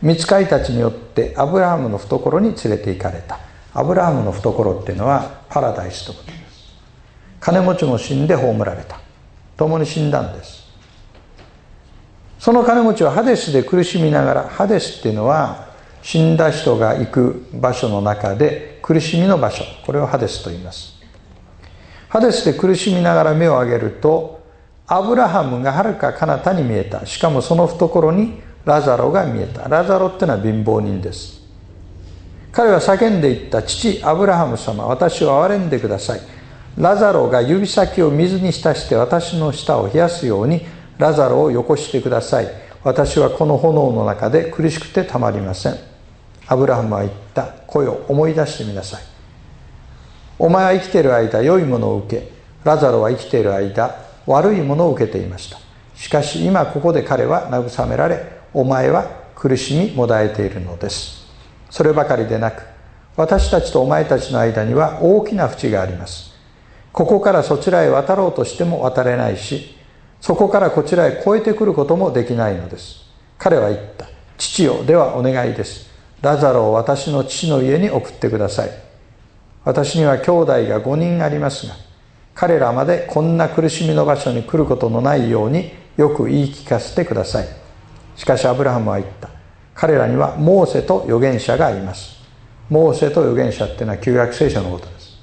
[0.02, 3.40] 見つかりたちによってアブラハムの懐に連れて行かれた。
[3.74, 6.40] アブラハムの懐っていうのはパラダイスということです。
[7.40, 9.00] 金持ちも死んで葬られた。
[9.58, 10.69] 共に死んだんです。
[12.40, 15.68] その金持ちはハデスで苦しみながらハデスっていうのは
[16.02, 19.64] 死んだ人が行く場所の中で苦しみの場所。
[19.86, 20.98] これをハデスと言います。
[22.08, 24.40] ハデスで苦しみながら目を上げると
[24.88, 27.06] アブラハムがはるか彼方に見えた。
[27.06, 29.68] しかもその懐にラザロが見えた。
[29.68, 31.42] ラザロってのは貧乏人です。
[32.54, 36.22] 彼は叫んでいった父アブラハム様私を憐れんでください。
[36.78, 40.66] ラザロが指先を水に浸して私の舌を冷やすように
[41.00, 42.48] ラザロをよこしてください。
[42.84, 45.76] 私はこの炎の中で苦しくてたまりません。
[46.46, 47.46] アブラハムは言った。
[47.68, 49.02] 声を思い出してみなさい。
[50.38, 52.30] お前は生きている間良いものを受け
[52.66, 53.96] ラザロは生きている間
[54.26, 55.58] 悪いものを受けていました。
[55.96, 61.26] しかし今ここで彼は慰められお前は苦しみもだえているのです。
[61.70, 62.64] そればかりでなく
[63.16, 66.34] 私たちとお前たちの間には大きな淵があります。
[66.92, 69.79] ここからそちらへ渡ろうとしても渡れないし
[70.22, 73.06] そこからこちらへ越えてくることもできないのです。
[73.38, 74.08] 彼は言った。
[74.38, 75.90] 父よではお願いです。
[76.22, 78.70] ラザロを私の父の家に送ってください。
[79.64, 81.76] 私には兄弟が5人ありますが
[82.34, 87.48] 彼らまでこんな苦しみの場所に来ることのないようによく言い聞かせてください。
[88.16, 89.30] しかしアブラハムは言った。
[89.74, 92.18] 彼らにはモーセと預言者がいます。
[92.70, 95.18] モーセと預言者っていうのは旧約聖書のことです。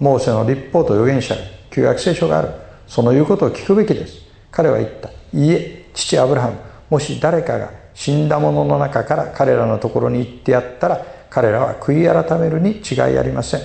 [0.00, 1.36] モーセの立法と預言者
[1.70, 2.50] 旧約聖書がある。
[2.88, 4.25] その言うことを聞くべきです。
[4.56, 5.10] 彼は言った。
[5.34, 6.56] いえ父アブラハム
[6.88, 13.60] もし誰かが死んだ者の中から彼らのところに行ってやったら彼らは悔い改めるに違いありません。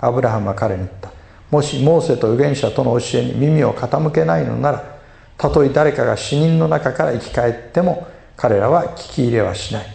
[0.00, 1.12] アブラハムは彼に言った。
[1.48, 4.98] もしモーセと預言者との教えに耳を傾けないのなら
[5.38, 9.86] たとえ誰かが死人の中から生き返っても彼らは聞き入れはしない。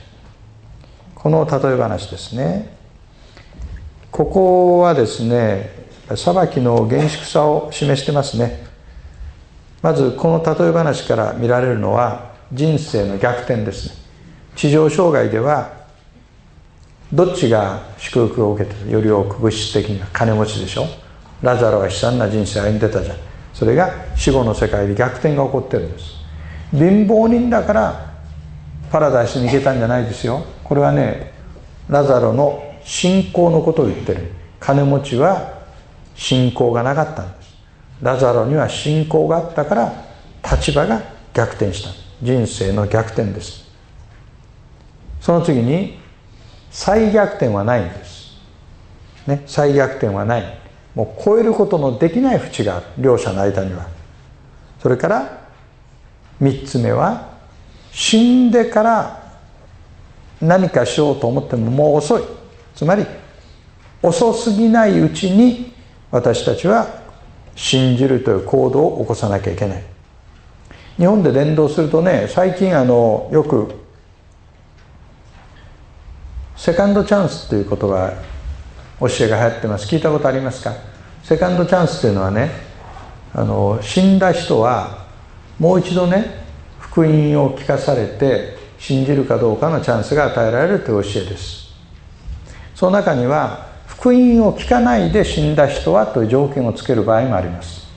[1.14, 2.70] この例え話ですね。
[4.12, 5.72] ここはですね
[6.16, 8.67] 裁きの厳粛さを示してますね。
[9.82, 13.96] まずこの例え話から見られるのは人生の逆転ですね。
[14.56, 15.72] 地上障害では
[17.14, 20.88] どっちが祝福を受けてより多く物質的には金持ちでしょ
[21.42, 23.18] ラザロは悲惨な人生を歩んでたじゃん。
[23.54, 26.06] それが死後の世界で逆転が起こってるんです。
[26.72, 28.14] 貧乏人だから
[28.92, 30.44] パラダイスに行けたんじゃないですよ。
[30.64, 31.34] これはね
[31.88, 34.32] ラザロの信仰のことを言ってる。
[34.60, 35.54] 金持ちは
[36.16, 37.26] 信仰がなかった
[38.02, 40.06] ラザロには信仰があったから
[40.44, 41.02] 立場が
[41.34, 41.90] 逆転した。
[42.22, 43.68] 人生の逆転です。
[45.22, 46.00] その次に
[46.72, 48.38] 再逆転はないんです、
[49.26, 50.60] ね、再逆転はない。
[50.96, 52.86] もう超えることのできない淵がある。
[52.98, 53.88] 両者の間には。
[54.82, 55.48] それから
[56.42, 57.36] 3つ目は
[57.92, 59.40] 死んでから
[60.40, 62.24] 何かしようと思ってももう遅い。
[62.76, 63.06] つまり
[64.02, 65.74] 遅すぎないうちに
[66.12, 67.07] 私たちは
[67.58, 69.84] 信じるという行動を起こさなきゃいけない。
[70.98, 73.72] 日本で伝道するとね最近あのよく
[76.56, 78.14] セカンドチャンスということが
[79.00, 79.88] 教えが流行ってます。
[79.88, 80.74] 聞いたことありますか？
[81.24, 82.52] セカンドチャンスというのはね
[83.34, 85.06] あの死んだ人は
[85.60, 86.46] もう一度ね
[86.80, 87.08] 福音
[87.44, 91.74] を聞かされて信じるかどうかのチャンスが与えられるという教えです。
[92.76, 93.67] その中には
[94.08, 97.88] 福音を聞かないで死んだ人はという条件をつける場合もあります。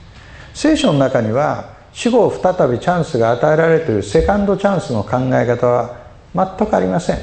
[0.53, 6.01] 聖書の中には死後再びチャンスが与えられるというセカンドチャンスの考え方は
[6.35, 7.17] 全くありません。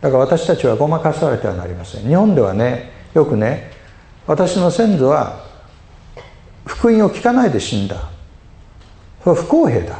[0.00, 2.02] だから私たちはごまかされてはなりません。
[2.02, 3.72] 日本ではねよくね
[4.28, 5.44] 私の先祖は
[6.66, 7.96] 福音を聞かないで死んだ。
[9.24, 9.98] それは不公平だ。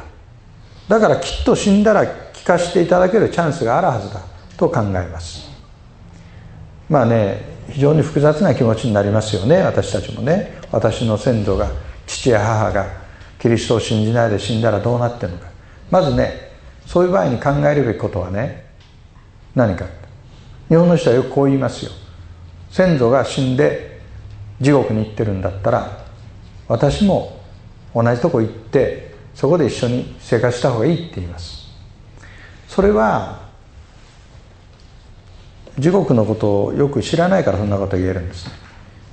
[0.86, 4.20] だからきっと死んだら聞かせていただけるチャンスがあるはずだ
[4.56, 5.48] と考えます。
[6.88, 10.58] まあね非常に複雑な気持ちになりますよね私たちもね。
[10.72, 11.70] 私の先祖が
[12.06, 12.86] 父や母が
[13.38, 15.48] キリストを信じないで死んだらどうなってるのか。
[15.90, 16.50] まずね
[16.86, 18.66] そういう場合に考えるべきことはね
[19.54, 19.86] 何か。
[20.68, 21.92] 日本の人はよくこう言いますよ。
[22.70, 24.00] 先祖が死んで
[24.60, 26.04] 地獄に行ってるんだったら
[26.68, 27.40] 私も
[27.94, 31.68] 同じとこ行ってそこで一緒に生活した方がいいって言います。
[32.66, 33.47] それは
[35.78, 38.50] 地獄のことをよく知らないからそんなこと言えるんです。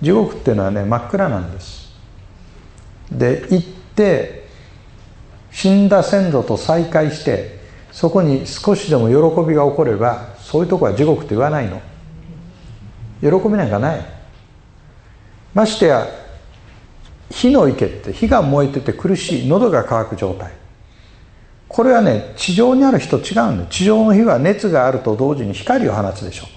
[0.01, 1.93] 地獄っていうのはね真っ暗なんです。
[3.11, 4.47] で行って
[5.51, 7.59] 死んだ先祖と再会して
[7.91, 11.81] そこに少しでも喜びが起こればそういうとこは地獄と言わないの。
[13.21, 14.05] 喜びなんかない。
[15.53, 16.05] ましてや
[17.29, 20.51] 火の池って火が燃えてて苦しい喉が渇く状態。
[21.67, 26.47] これはね地上にある人違うんだ地上の火は熱があると同時に光を放つでしょ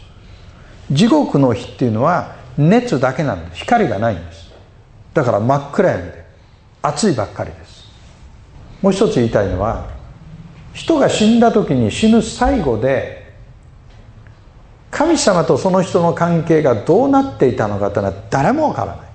[0.91, 3.61] 地獄の火っていうのは熱だけなんです。
[3.61, 4.51] 光がないんです。
[5.15, 6.29] だから真っ暗闇で。
[6.83, 7.89] 暑いばっかりです。
[8.83, 9.89] もう一つ言いたいのは
[10.73, 13.35] 人が死んだ時に死ぬ最後で
[14.91, 19.09] 神様とその人の関係がどうなっていたのかというのは誰もわからない。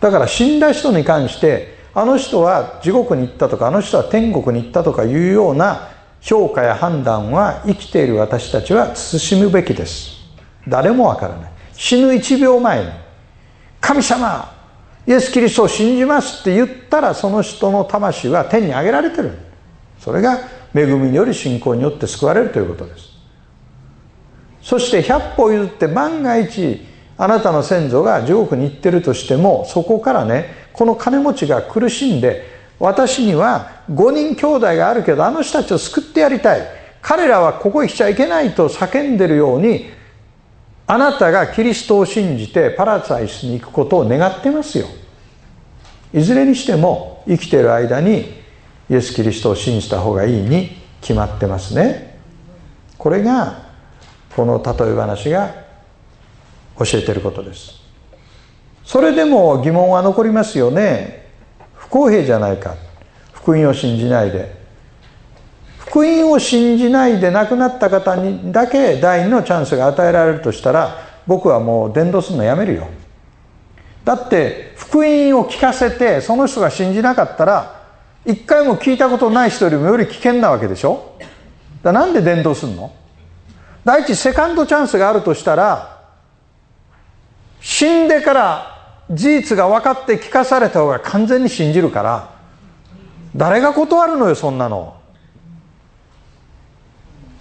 [0.00, 5.88] だから死んだ人に関してあの人は地獄に行ったとかあの人は天国に行ったとかいうような
[6.20, 10.21] 評価や判断は生きている私たちは慎むべきです。
[10.68, 11.50] 誰もわからない。
[11.74, 12.90] 死ぬ1秒前に
[13.80, 14.52] 「神様
[15.06, 19.32] イエス・キリストを信じます」って言ったらその人の魂は天に上げられてる。
[19.98, 20.38] それが
[20.74, 23.10] 恵みにより信仰によって救われるということです。
[24.62, 26.86] そして100歩譲って万が一
[27.18, 32.46] あなたの先祖が地獄に行ってるとしてもそこからねこの金持ちが苦しんで
[32.78, 36.82] 私には5人兄弟があるけどあの人たちを救ってやりたい。
[37.00, 39.90] 彼らはここへ来ちゃいけないと叫んでるように
[40.92, 44.84] あなたがキリストを信じてパラダイスに行くことを願ってますよ。
[46.12, 48.42] いずれにしても生きてる間に
[48.90, 52.18] イエス・キリストを信じた方がいいに決まってますね。
[52.98, 53.70] これが
[54.36, 55.54] この例え話が
[56.78, 57.80] 教えてることです。
[58.84, 61.26] それでも疑問は残りますよね。
[61.74, 62.74] 不公平じゃないか。
[63.32, 64.61] 福音を信じないで。
[65.92, 72.88] 福音を信じないで亡くなった方にだけ第二のチャンスが与えられるとしたら僕はもう伝道するのやめるよ。
[74.02, 75.04] だって福音
[75.38, 77.82] を聞かせてその人が信じなかったら
[78.24, 81.18] 一回も聞いたことない人よりもより危険なわけでしょ。
[81.82, 82.90] だなんで伝道するの？
[83.84, 86.00] 第一セカンドチャンスがあるとしたら
[87.60, 92.30] 死んでから事実が分かって聞かされた方が完全に信じるから
[93.36, 95.01] 誰が断るのよそんなの。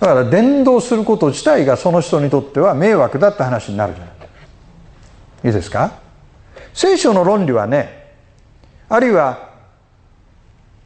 [0.01, 4.15] だから伝道すること自体がその人にとっては迷惑だって話になるじゃない。
[5.45, 5.91] いいですか？
[6.73, 8.13] 聖書の論理はね
[8.89, 9.51] あるいは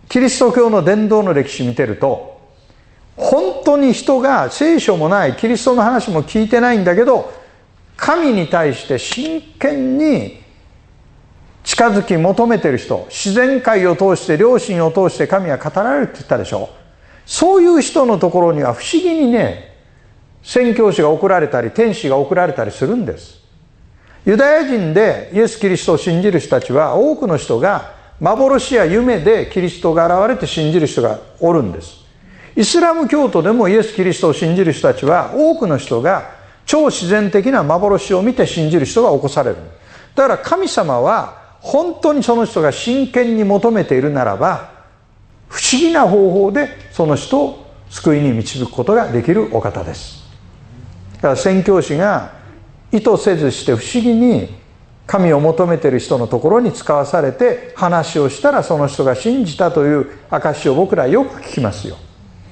[0.09, 2.41] キリスト教の伝道の歴史見てると
[3.15, 7.31] 本当に人が聖書もないキリストの話も聞いてないんだけど
[7.95, 10.41] 神に対して真剣に
[11.63, 16.69] 近づき求めてる人自然界を通して良心を通して神は語られるって言ったでしょ
[17.25, 19.73] そういう人のところには不思議にね
[20.43, 23.43] 宣教師が送られたり天使が送られたりするんです。
[24.25, 32.05] ユダヤ人でイエス・キリストを信じる人たちは多くの人が幻や夢でキリストが現れて信じる人がおるんです。
[32.55, 36.31] イスラム教徒でもイエス・キリストを信じる人たちは多くの人が
[36.65, 39.57] 超自然的な幻を見て信じる人が起こされる。
[40.15, 44.74] だから神様は本当にその人が真剣に求めているならば
[45.47, 50.23] 不思議な方法でその人を救いに導くことができるお方です。
[51.15, 52.33] だから宣教師が
[52.91, 54.49] 意図せずして不思議に
[55.07, 61.97] 神を求めている人のところに使わされて話をしたらその人が信じたという証を僕らよく聞きますよ。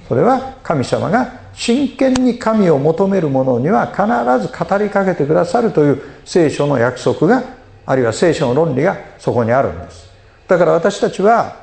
[0.08, 4.04] それは神様が真剣に神を求める者には必
[4.46, 7.44] ず語りかけてくださるという聖書の約束が
[7.86, 10.10] あるいは聖書の論理がそこにあるんです。
[10.48, 11.63] だから私たちは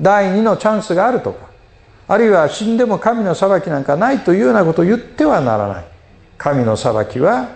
[0.00, 1.50] 第二のチャンスがあるとか
[2.10, 5.84] あるいは死んでも神の裁きなんかないというようなことを言ってはならない。
[6.38, 7.50] 神の裁きは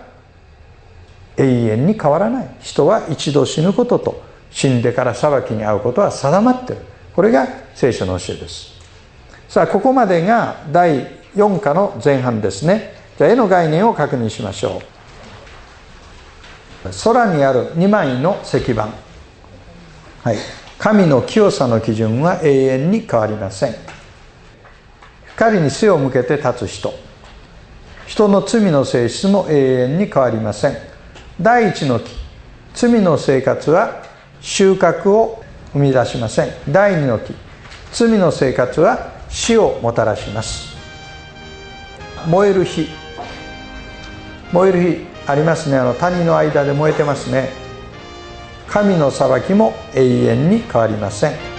[1.35, 2.55] 永遠に変わらない。
[2.61, 6.81] 人は一度死ぬことと死んでから裁きに遭うことは定まっている。
[7.13, 8.75] これが聖書の教えです。
[9.49, 12.93] さあここまでが第4課の前半ですね。
[13.17, 14.81] じゃあ絵の概念を確認しましょ
[16.85, 16.89] う。
[17.03, 18.87] 空にある2枚の石板。
[20.23, 20.37] はい。
[20.77, 23.75] 神の清さの基準は永遠に変わりません。
[25.29, 26.93] 光に背を向けて立つ人。
[28.07, 30.77] 人の罪の性質も永遠に変わりません。
[31.41, 32.11] 第一の木。
[32.73, 34.03] 罪の生活は
[34.41, 36.49] 収穫を生み出しません。
[36.69, 37.33] 第二の木。
[37.91, 40.75] 罪の生活は死をもたらします。
[42.27, 42.87] 燃える火。
[44.51, 45.77] 燃える火ありますね。
[45.77, 47.64] あの谷の間で燃えてますね。
[48.67, 51.54] 神の裁きも永遠に変わりません。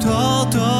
[0.00, 0.79] 主と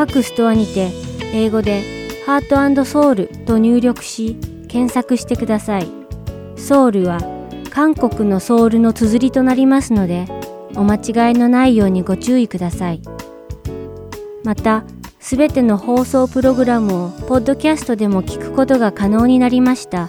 [0.00, 0.90] 各ストアにて
[1.34, 1.82] 英語で
[2.24, 4.34] ハートソウルと入力し
[4.66, 5.88] 検索してください。
[6.56, 7.20] ソウルは
[7.68, 10.24] 韓国のソウルの綴りとなりますので
[10.74, 13.02] お間違いのないようにご注意ください。
[14.42, 14.84] また
[15.18, 20.08] すべての放送プログラムをポッドキャストでも聞くことが可能になりました。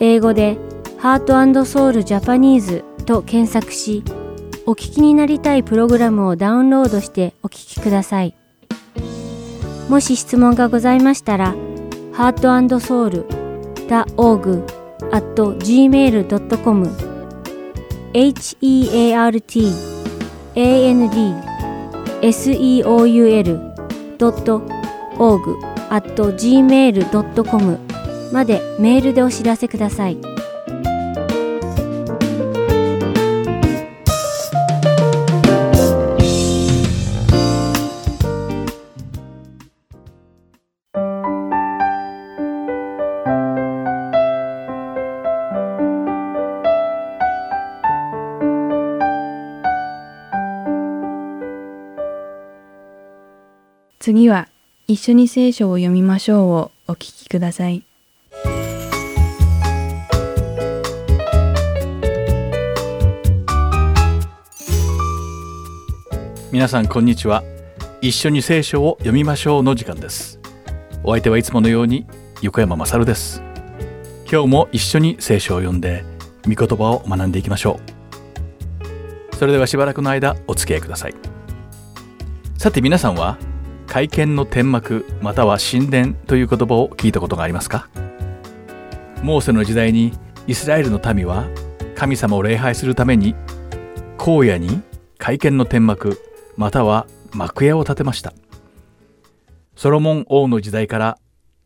[0.00, 0.58] 英語で
[0.98, 4.02] ハートソウルジャパニーズと検索し
[4.66, 8.34] お聞きになりたいプログラムをダウンロードしてお聞きください
[9.88, 11.54] もし質問がございましたら
[12.12, 14.64] heartandsoul.org
[15.10, 17.12] at gmail.com
[18.12, 19.48] heart
[20.54, 21.10] and
[22.20, 23.62] seoul.org
[25.90, 27.78] at gmail.com
[28.32, 30.31] までメールでお知らせください。
[54.12, 54.46] 次は
[54.88, 57.82] 一緒に聖書を読みましょうをお聞きください。
[66.50, 67.42] 皆さんこんにちは。
[68.02, 70.38] 一緒に聖書を読みましょうの時間です。
[71.02, 72.04] お相手はいつものように
[72.42, 73.42] 横山まさるです。
[74.30, 76.04] 今日も一緒に聖書を読んで
[76.46, 77.80] 御言葉を学んでいきましょ
[79.32, 79.36] う。
[79.36, 81.14] それではしばらくの間お付き合いください。
[82.58, 83.38] さて皆さんは
[83.92, 87.90] 会見の天幕または神殿という言葉を聞いたことがありますか？
[89.22, 90.14] モーセの時代に
[90.46, 91.44] イスラエルの民は
[91.94, 93.34] 神様を礼拝するために
[94.16, 94.80] 荒野に
[95.18, 96.18] 会見の天幕
[96.56, 98.32] または幕屋を建てました。
[99.76, 101.18] ソロモン王の時代から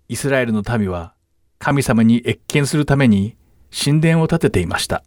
[0.09, 1.14] イスラエルの民は
[1.61, 3.37] 神様に謁見するために
[3.70, 5.05] 神殿を建てていました。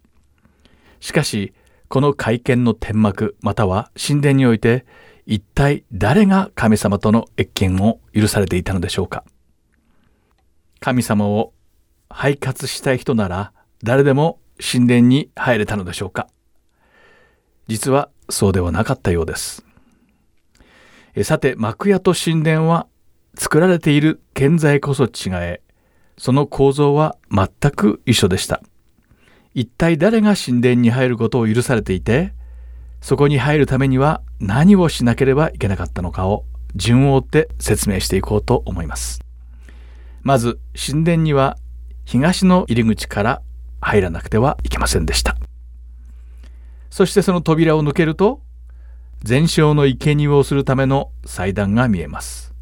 [1.00, 1.52] しかし
[1.88, 4.86] この会見の天幕または神殿において
[5.30, 9.22] 一体誰が神様との謁見を許されていたのでしょうか？
[10.80, 11.52] 神様を
[12.08, 13.52] 拝活したい人なら
[13.84, 16.26] 誰でも神殿に入れたのでしょうか？
[17.68, 19.64] 実はそうではなかったようです。
[21.22, 22.88] さて幕屋と神殿は
[23.36, 25.62] 作られている建材こそ違え
[26.18, 28.60] その構造は全く一緒でした。
[29.54, 32.32] 一体誰が神殿に入ることを許されていて
[33.00, 36.44] そこに入るためには何をしなければいけなかったのかを
[36.74, 39.20] 順を追って説明していこうと思います。
[40.22, 41.56] まず神殿には
[42.04, 43.42] 東の入り口から
[43.80, 45.36] 入らなくてはいけませんでした。
[46.90, 48.42] そしてその扉を抜けると
[49.22, 52.54] 全焼の生贄をするための祭壇が見えます。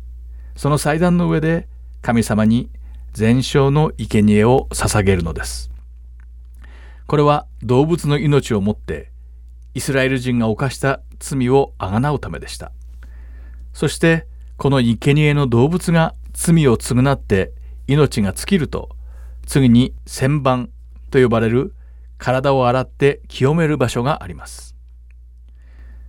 [0.56, 1.68] その祭壇の上で
[2.02, 2.68] 神様に
[3.12, 5.70] 全焼の生贄を捧げるのです。
[7.06, 9.10] これは動物の命をもって
[9.78, 12.72] イスラエル人が犯した罪をあがなうためでした。
[13.72, 14.26] そして
[14.56, 17.52] この生贄の動物が罪を償って
[17.86, 18.88] 命が尽きると
[19.46, 20.70] 次に旋盤
[21.12, 21.76] と呼ばれる
[22.18, 24.74] 体を洗って清める場所があります。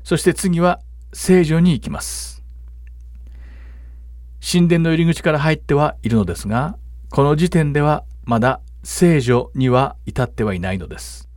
[0.04, 0.80] そして次は
[1.14, 2.44] 聖女に行きます。
[4.42, 6.76] 神殿の入り口から入ってはいるのですが
[7.12, 11.30] この時点ではまだ聖女には至ってはいないのです。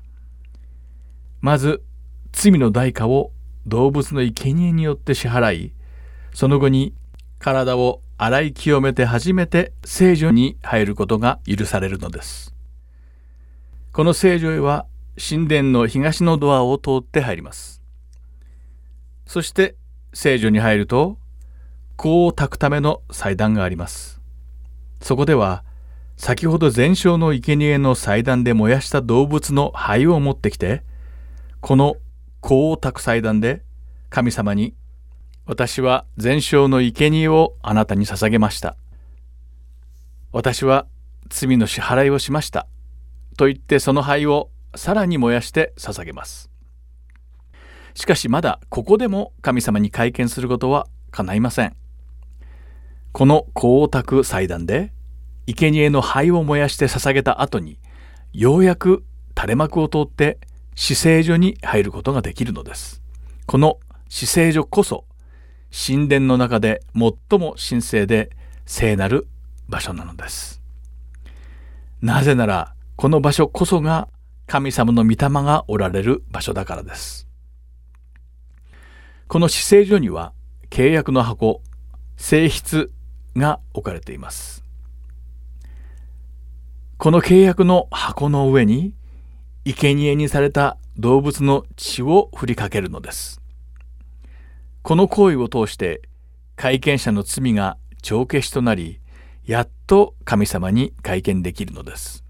[1.43, 1.83] まず
[2.33, 3.31] 罪の代価を
[3.67, 5.73] 動物の生贄によって支払い
[6.35, 6.95] その後に
[7.39, 12.55] 体を洗い清めて初めて聖女に入ることが許されるのです。
[13.93, 14.87] この聖女へは
[15.19, 17.83] 神殿の東のドアを通って入ります。
[19.27, 19.75] そして
[20.15, 21.19] 聖女に入ると
[21.97, 24.21] 香を焚くための祭壇があります。
[25.01, 25.65] そこでは
[26.17, 30.85] 先ほど全焼の生贄の祭壇で燃やした動物の灰を持ってきて
[31.61, 31.97] この
[32.43, 33.63] 香をたく祭壇で
[34.11, 34.75] 神様に
[35.47, 38.77] 私は全焼の生贄をあなたに捧げました。
[40.33, 40.87] 私は
[41.31, 42.67] 罪の支払いをしました。
[43.37, 46.51] と言ってその灰をさらに燃やして捧げます。
[47.95, 51.77] しかしまだここでも神様に会見することは叶いません。
[53.13, 54.93] この光沢祭壇で
[55.47, 57.79] 生贄の灰を燃やして捧げた後に
[58.33, 59.05] ようやく
[59.37, 60.39] 垂れ幕を通って
[60.75, 63.03] 死聖所に入ることができるのです。
[63.47, 65.05] この死聖所こそ
[65.71, 68.31] 神殿の中で最も神聖で
[68.67, 69.27] 聖なる
[69.69, 70.61] 場所なのです。
[72.01, 74.09] なぜならこの場所こそが
[74.47, 77.27] 神様の御霊がおられる場所だからです。
[79.29, 80.33] この死聖所には
[80.69, 81.63] 契約の箱
[82.17, 82.93] 性質
[83.37, 84.65] が置かれています。
[86.99, 88.95] この契約の箱の上に
[89.65, 93.41] 生贄にされた動物の血を振りかけるのです。
[94.83, 96.03] この行為を通して
[96.57, 99.01] 会見者の罪が帳消しとなり
[99.45, 102.25] やっと神様に会見できるのです。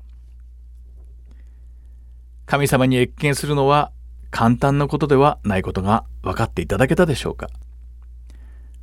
[2.44, 3.92] 神様に謁見するのは
[4.30, 7.48] 簡単なことではないことが分かっていただけたでしょうか。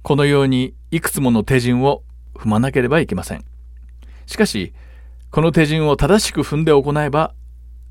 [0.02, 2.02] このようにいくつもの手順を
[2.34, 3.46] 踏まなければいけません。
[4.26, 4.74] しかし
[5.30, 7.36] この手順を正しく踏んで行えば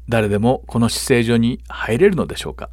[0.08, 2.70] 誰でもこの姿勢上に入れるのでしょうか、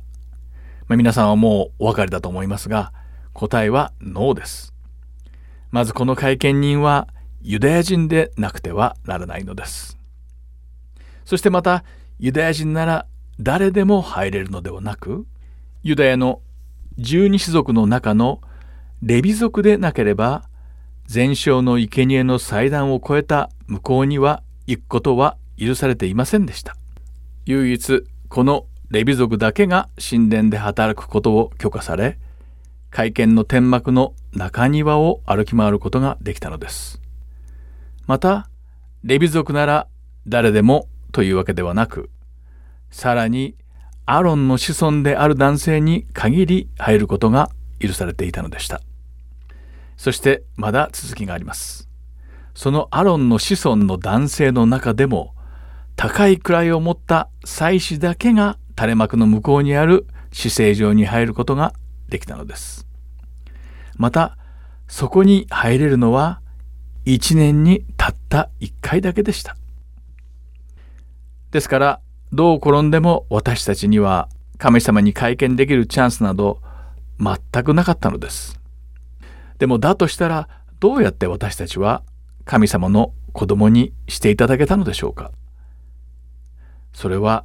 [0.88, 2.94] まあ、皆さんはもうお分かりだと思いますが
[3.34, 4.74] 答えはノーです。
[5.72, 7.10] まずこの会見人は
[7.42, 9.98] ユダヤ人でなくてはならないのです。
[11.26, 11.84] そしてまた
[12.18, 13.06] ユダヤ人なら
[13.40, 15.26] 誰でも入れるのではなく
[15.84, 16.42] ユダヤの
[16.98, 18.40] 十二種族の中の
[19.02, 20.44] レビ族でなければ
[21.08, 26.76] 全焼の生贄の祭壇を越えた向こうには行くことは許されていませんでした。
[27.48, 32.18] 唯一このレビ族だけが神殿で働くことを許可され
[32.90, 37.02] 会見の天幕の中庭を歩き回ることができたのです。
[38.08, 38.50] また
[39.04, 39.88] レビ族なら
[40.26, 42.10] 誰でもというわけではなく
[42.90, 43.56] さらに
[44.08, 48.82] アロンの子孫である男性に限り入ることが許されていたのでした。
[49.98, 51.88] そしてまだ続きがあります。
[52.56, 55.36] そのアロンの子孫の男性の中でも
[55.96, 61.74] 高い位を持った祭司だけが垂れ幕の向こうにある死聖場に入ることが
[62.10, 62.86] できたのです
[63.96, 64.38] また
[64.88, 66.42] そこに入れるのは
[67.06, 69.56] 1年にたった1回だけでした
[71.52, 72.02] ですから
[72.34, 74.28] どう転んでも私たちには
[74.58, 76.62] 神様に会見できるチャンスなど
[77.20, 78.60] 全くなかったのです
[79.60, 80.50] でもだとしたら
[80.82, 82.04] どうやって私たちは
[82.44, 85.32] 神様の子供にしていただけたのでしょうか
[86.96, 87.44] それは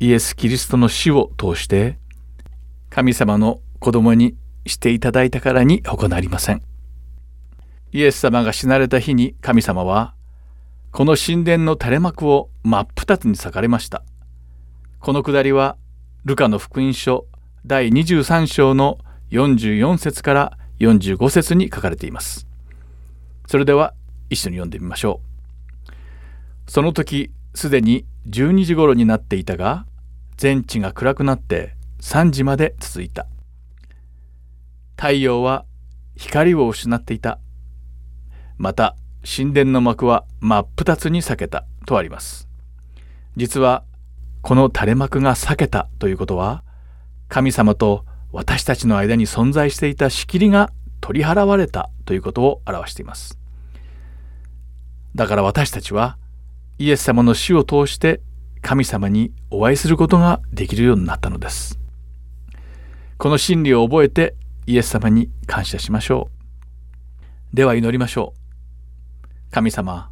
[0.00, 1.98] イエス・キリストの死を通して
[2.88, 4.34] 神様の子供に
[4.64, 6.62] していただいたからに他なりません。
[7.92, 10.14] イエス様が死なれた日に神様は
[10.92, 14.02] この神殿の垂れ幕を真っ二つに裂かれました。
[15.00, 15.76] このくだりは
[16.24, 17.26] ルカの福音書
[17.66, 18.98] 第23章の
[19.30, 22.46] 44節から45節に書かれています。
[23.46, 23.92] それでは
[24.30, 25.20] 一緒に読んでみましょ
[26.66, 26.70] う。
[26.70, 29.86] その時すでに12時頃になっていたが
[30.36, 33.26] 全地が暗くなって3時まで続いた。
[34.96, 35.64] 太陽は
[36.16, 37.38] 光を失っていた。
[38.58, 42.48] また神殿の幕は真っ二つに裂けたとあります。
[43.36, 43.84] 実は
[44.42, 46.62] この垂れ幕が裂けたということは
[47.28, 53.38] 神様と私たちの間に存在していた仕切りが取り払われたということを表しています。
[55.14, 56.18] だから私たちは
[56.78, 58.20] イエス様の死を通して
[58.60, 61.78] 神様にお会いすることができるようになったのです。
[63.16, 64.34] この真理を覚えて
[64.66, 66.28] イエス様に感謝しましょ
[67.52, 67.56] う。
[67.56, 69.52] では祈りましょう。
[69.52, 70.10] 神様、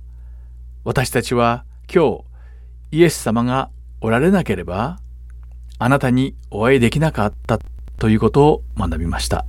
[0.85, 2.25] 私たちは今日
[2.93, 4.99] イエス様がおられなければ
[5.79, 7.59] あなたにお会いできなかった
[7.99, 9.45] ということを学びました。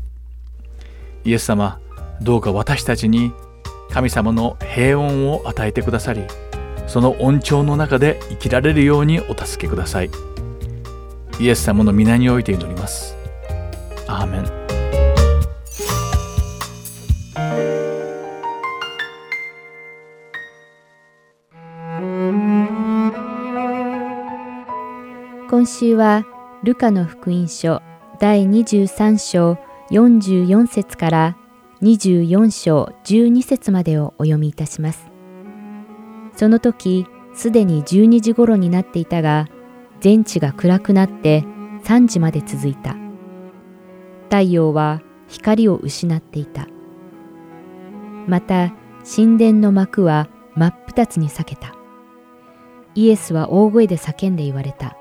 [1.23, 1.79] イエス様、
[2.21, 3.31] どうか私たちに
[3.89, 6.23] 神様の平穏を与えてくださり、
[6.87, 10.09] その恩寵の中で生きられるようにお助けください。
[11.39, 13.15] イエス様の皆において祈ります。
[14.07, 14.65] アーメン。
[25.49, 26.25] 今週は
[26.63, 27.81] ルカの福音書
[28.19, 29.57] 第23章
[29.89, 31.37] 44節から
[31.81, 35.14] 24章12節までをお読みいたします。
[36.35, 39.47] その時、すでに12時頃になっていたが、
[39.99, 41.43] 全地が暗くなって
[41.83, 42.95] 3時まで続いた。
[44.25, 46.67] 太陽は光を失っていた。
[48.27, 48.73] また、
[49.03, 51.75] 神殿の幕は真っ二つに裂けた。
[52.95, 54.95] イエスは大声で叫んで言われた。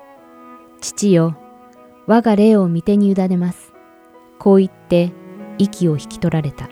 [0.81, 1.35] 父よ、
[2.07, 3.73] 我が霊を御手に委ねます。
[4.37, 5.11] こう言って
[5.57, 6.69] 息を引き取られた。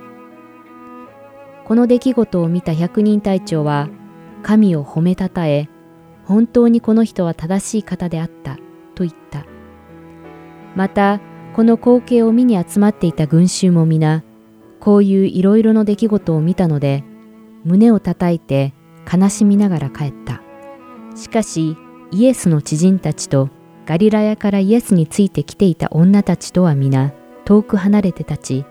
[1.65, 3.89] この出来事を見た百人隊長は
[4.43, 5.69] 神を褒めたたえ、
[6.25, 8.57] 本当にこの人は正しい方であった
[8.93, 9.45] と言った。
[10.75, 11.19] また、
[11.55, 14.23] この光景を見に集まっていた群衆も皆、
[14.79, 17.03] こういういろいろの出来事を見たので、
[17.63, 18.73] 胸を叩いて
[19.11, 20.41] 悲しみながら帰った。
[21.15, 21.77] しかし、
[22.11, 23.49] イエスの知人たちと
[23.85, 27.13] ガリラヤからイエスについてきていた女たちとは皆、
[27.45, 28.65] 遠く離れて立ち、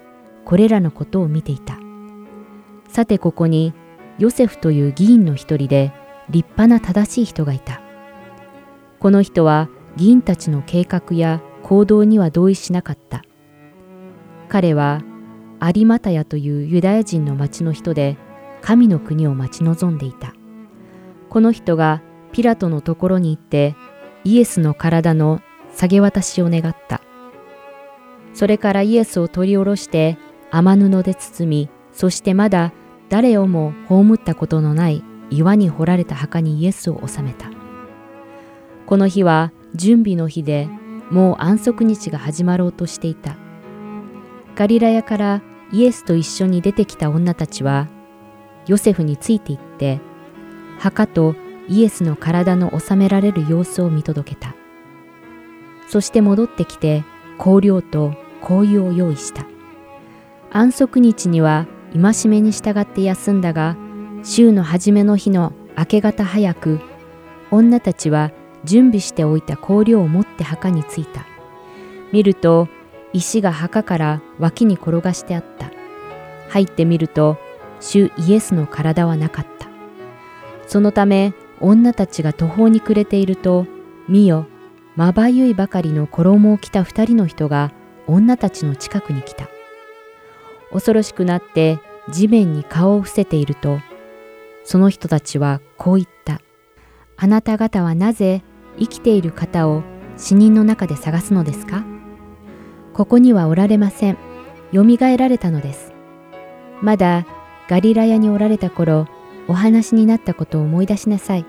[0.44, 1.78] これらのことを見ていた。
[2.88, 3.72] さてここに、
[4.18, 5.92] ヨセフという議員の一人で、
[6.30, 7.80] 立派な正しい人がいた。
[9.00, 13.24] この人は議員たちの計画や行動には同意しなかった。
[14.48, 15.02] 彼は
[15.60, 18.16] 有マタヤというユダヤ人の町の人で
[18.60, 20.34] 神の国を待ち望んでいた。
[21.28, 22.02] この人が
[22.32, 23.74] ピラトのところに行って
[24.24, 25.40] イエスの体の
[25.74, 27.00] 下げ渡しを願った。
[28.34, 30.16] それからイエスを取り下ろして
[30.50, 32.72] 雨布で包み、そしてまだ
[33.12, 37.50] 誰をも葬ったことのない岩に掘られた墓にイエスを納めた。
[38.86, 40.66] この日は準備の日で
[41.10, 43.36] もう安息日が始まろうとしていた。
[44.56, 45.42] ガリラヤから
[45.72, 47.86] イエスと一緒に出てきた女たちは、
[48.66, 50.00] ヨセフについて行って、
[50.78, 51.34] 墓と
[51.68, 54.54] イエスの体の収められる様子を見届けた。
[55.86, 57.04] そして戻ってきて、
[57.36, 59.44] 香料と香油を用意した。
[60.50, 63.76] 安息日には戒めに従って休んだが、
[64.22, 66.80] 週の初めの日の明け方早く、
[67.50, 68.30] 女たちは
[68.64, 71.26] 準備しておいた香料を持って墓に着いた。
[72.12, 72.68] 見ると、
[73.12, 75.70] 石が墓から脇に転がしてあった。
[76.48, 77.38] 入ってみると、
[77.80, 79.68] 主イエスの体はなかった。
[80.66, 83.66] そのため、女たちが途方に暮れていると、
[84.08, 84.46] 見よ、
[84.96, 87.72] まばゆいばかりの衣を着た二人の人が
[88.06, 89.48] 女たちの近くに来た。
[90.72, 91.78] 恐ろしくなって
[92.10, 93.80] 地面に顔を伏せていると、
[94.64, 96.40] その人たちはこう言った。
[97.16, 98.42] あなた方はなぜ
[98.78, 99.82] 生きている方を
[100.16, 101.84] 死人の中で探すのですか？
[102.94, 104.18] ここにはおられません。
[104.72, 104.84] 蘇
[105.16, 105.92] られたのです。
[106.80, 107.26] まだ
[107.68, 109.06] ガリラヤにおられた頃、
[109.48, 111.46] お話になったことを思い出しなさい。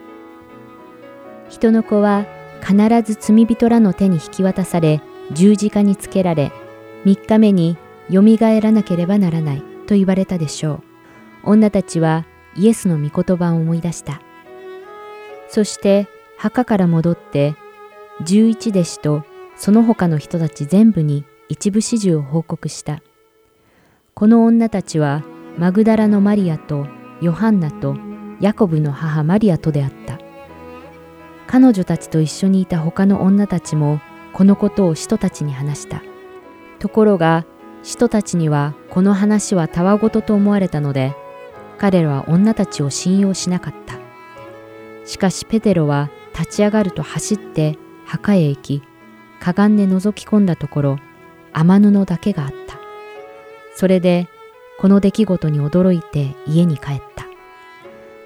[1.49, 2.25] 人の子は
[2.61, 5.01] 必ず罪人らの手に引き渡され、
[5.31, 6.51] 十字架につけられ、
[7.05, 7.77] 3日目に
[8.11, 11.51] 蘇らなければならないと言われたでしょう。
[11.51, 12.25] 女たちは
[12.55, 14.21] イエスの御言葉を思い出した。
[15.47, 17.55] そして墓から戻って
[18.25, 19.23] 十一弟子と
[19.55, 23.01] その他の人たち全部に一部始終を報告した。
[24.13, 25.23] この女たちは
[25.57, 26.87] マグダラのマリアと
[27.21, 27.95] ヨハンナと
[28.39, 30.19] ヤコブの母マリアとであった。
[31.47, 34.01] 彼女たちと一緒にいた他の女たちも
[34.33, 36.01] このことを使徒たちに話した。
[36.79, 37.45] ところが
[37.83, 41.15] 使徒たちにはこの話はたわごとと思われたので
[41.77, 43.97] 彼らは女たちを信用しなかった。
[45.05, 48.83] しかしペテロは立ち上がると走って墓へ行き、
[49.39, 50.99] かがんで覗き込んだところ、
[51.51, 52.79] 雨布だけがあった。
[53.75, 54.27] それで、
[54.79, 57.25] この出来事に驚いて家に帰った。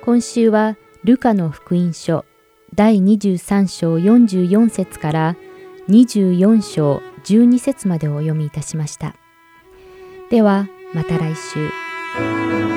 [0.03, 2.26] 今週は、ルカの福音書
[2.76, 5.36] 第23章44節から
[5.89, 9.16] 24章12節までお読みいたしました。
[10.30, 12.76] では、また来週。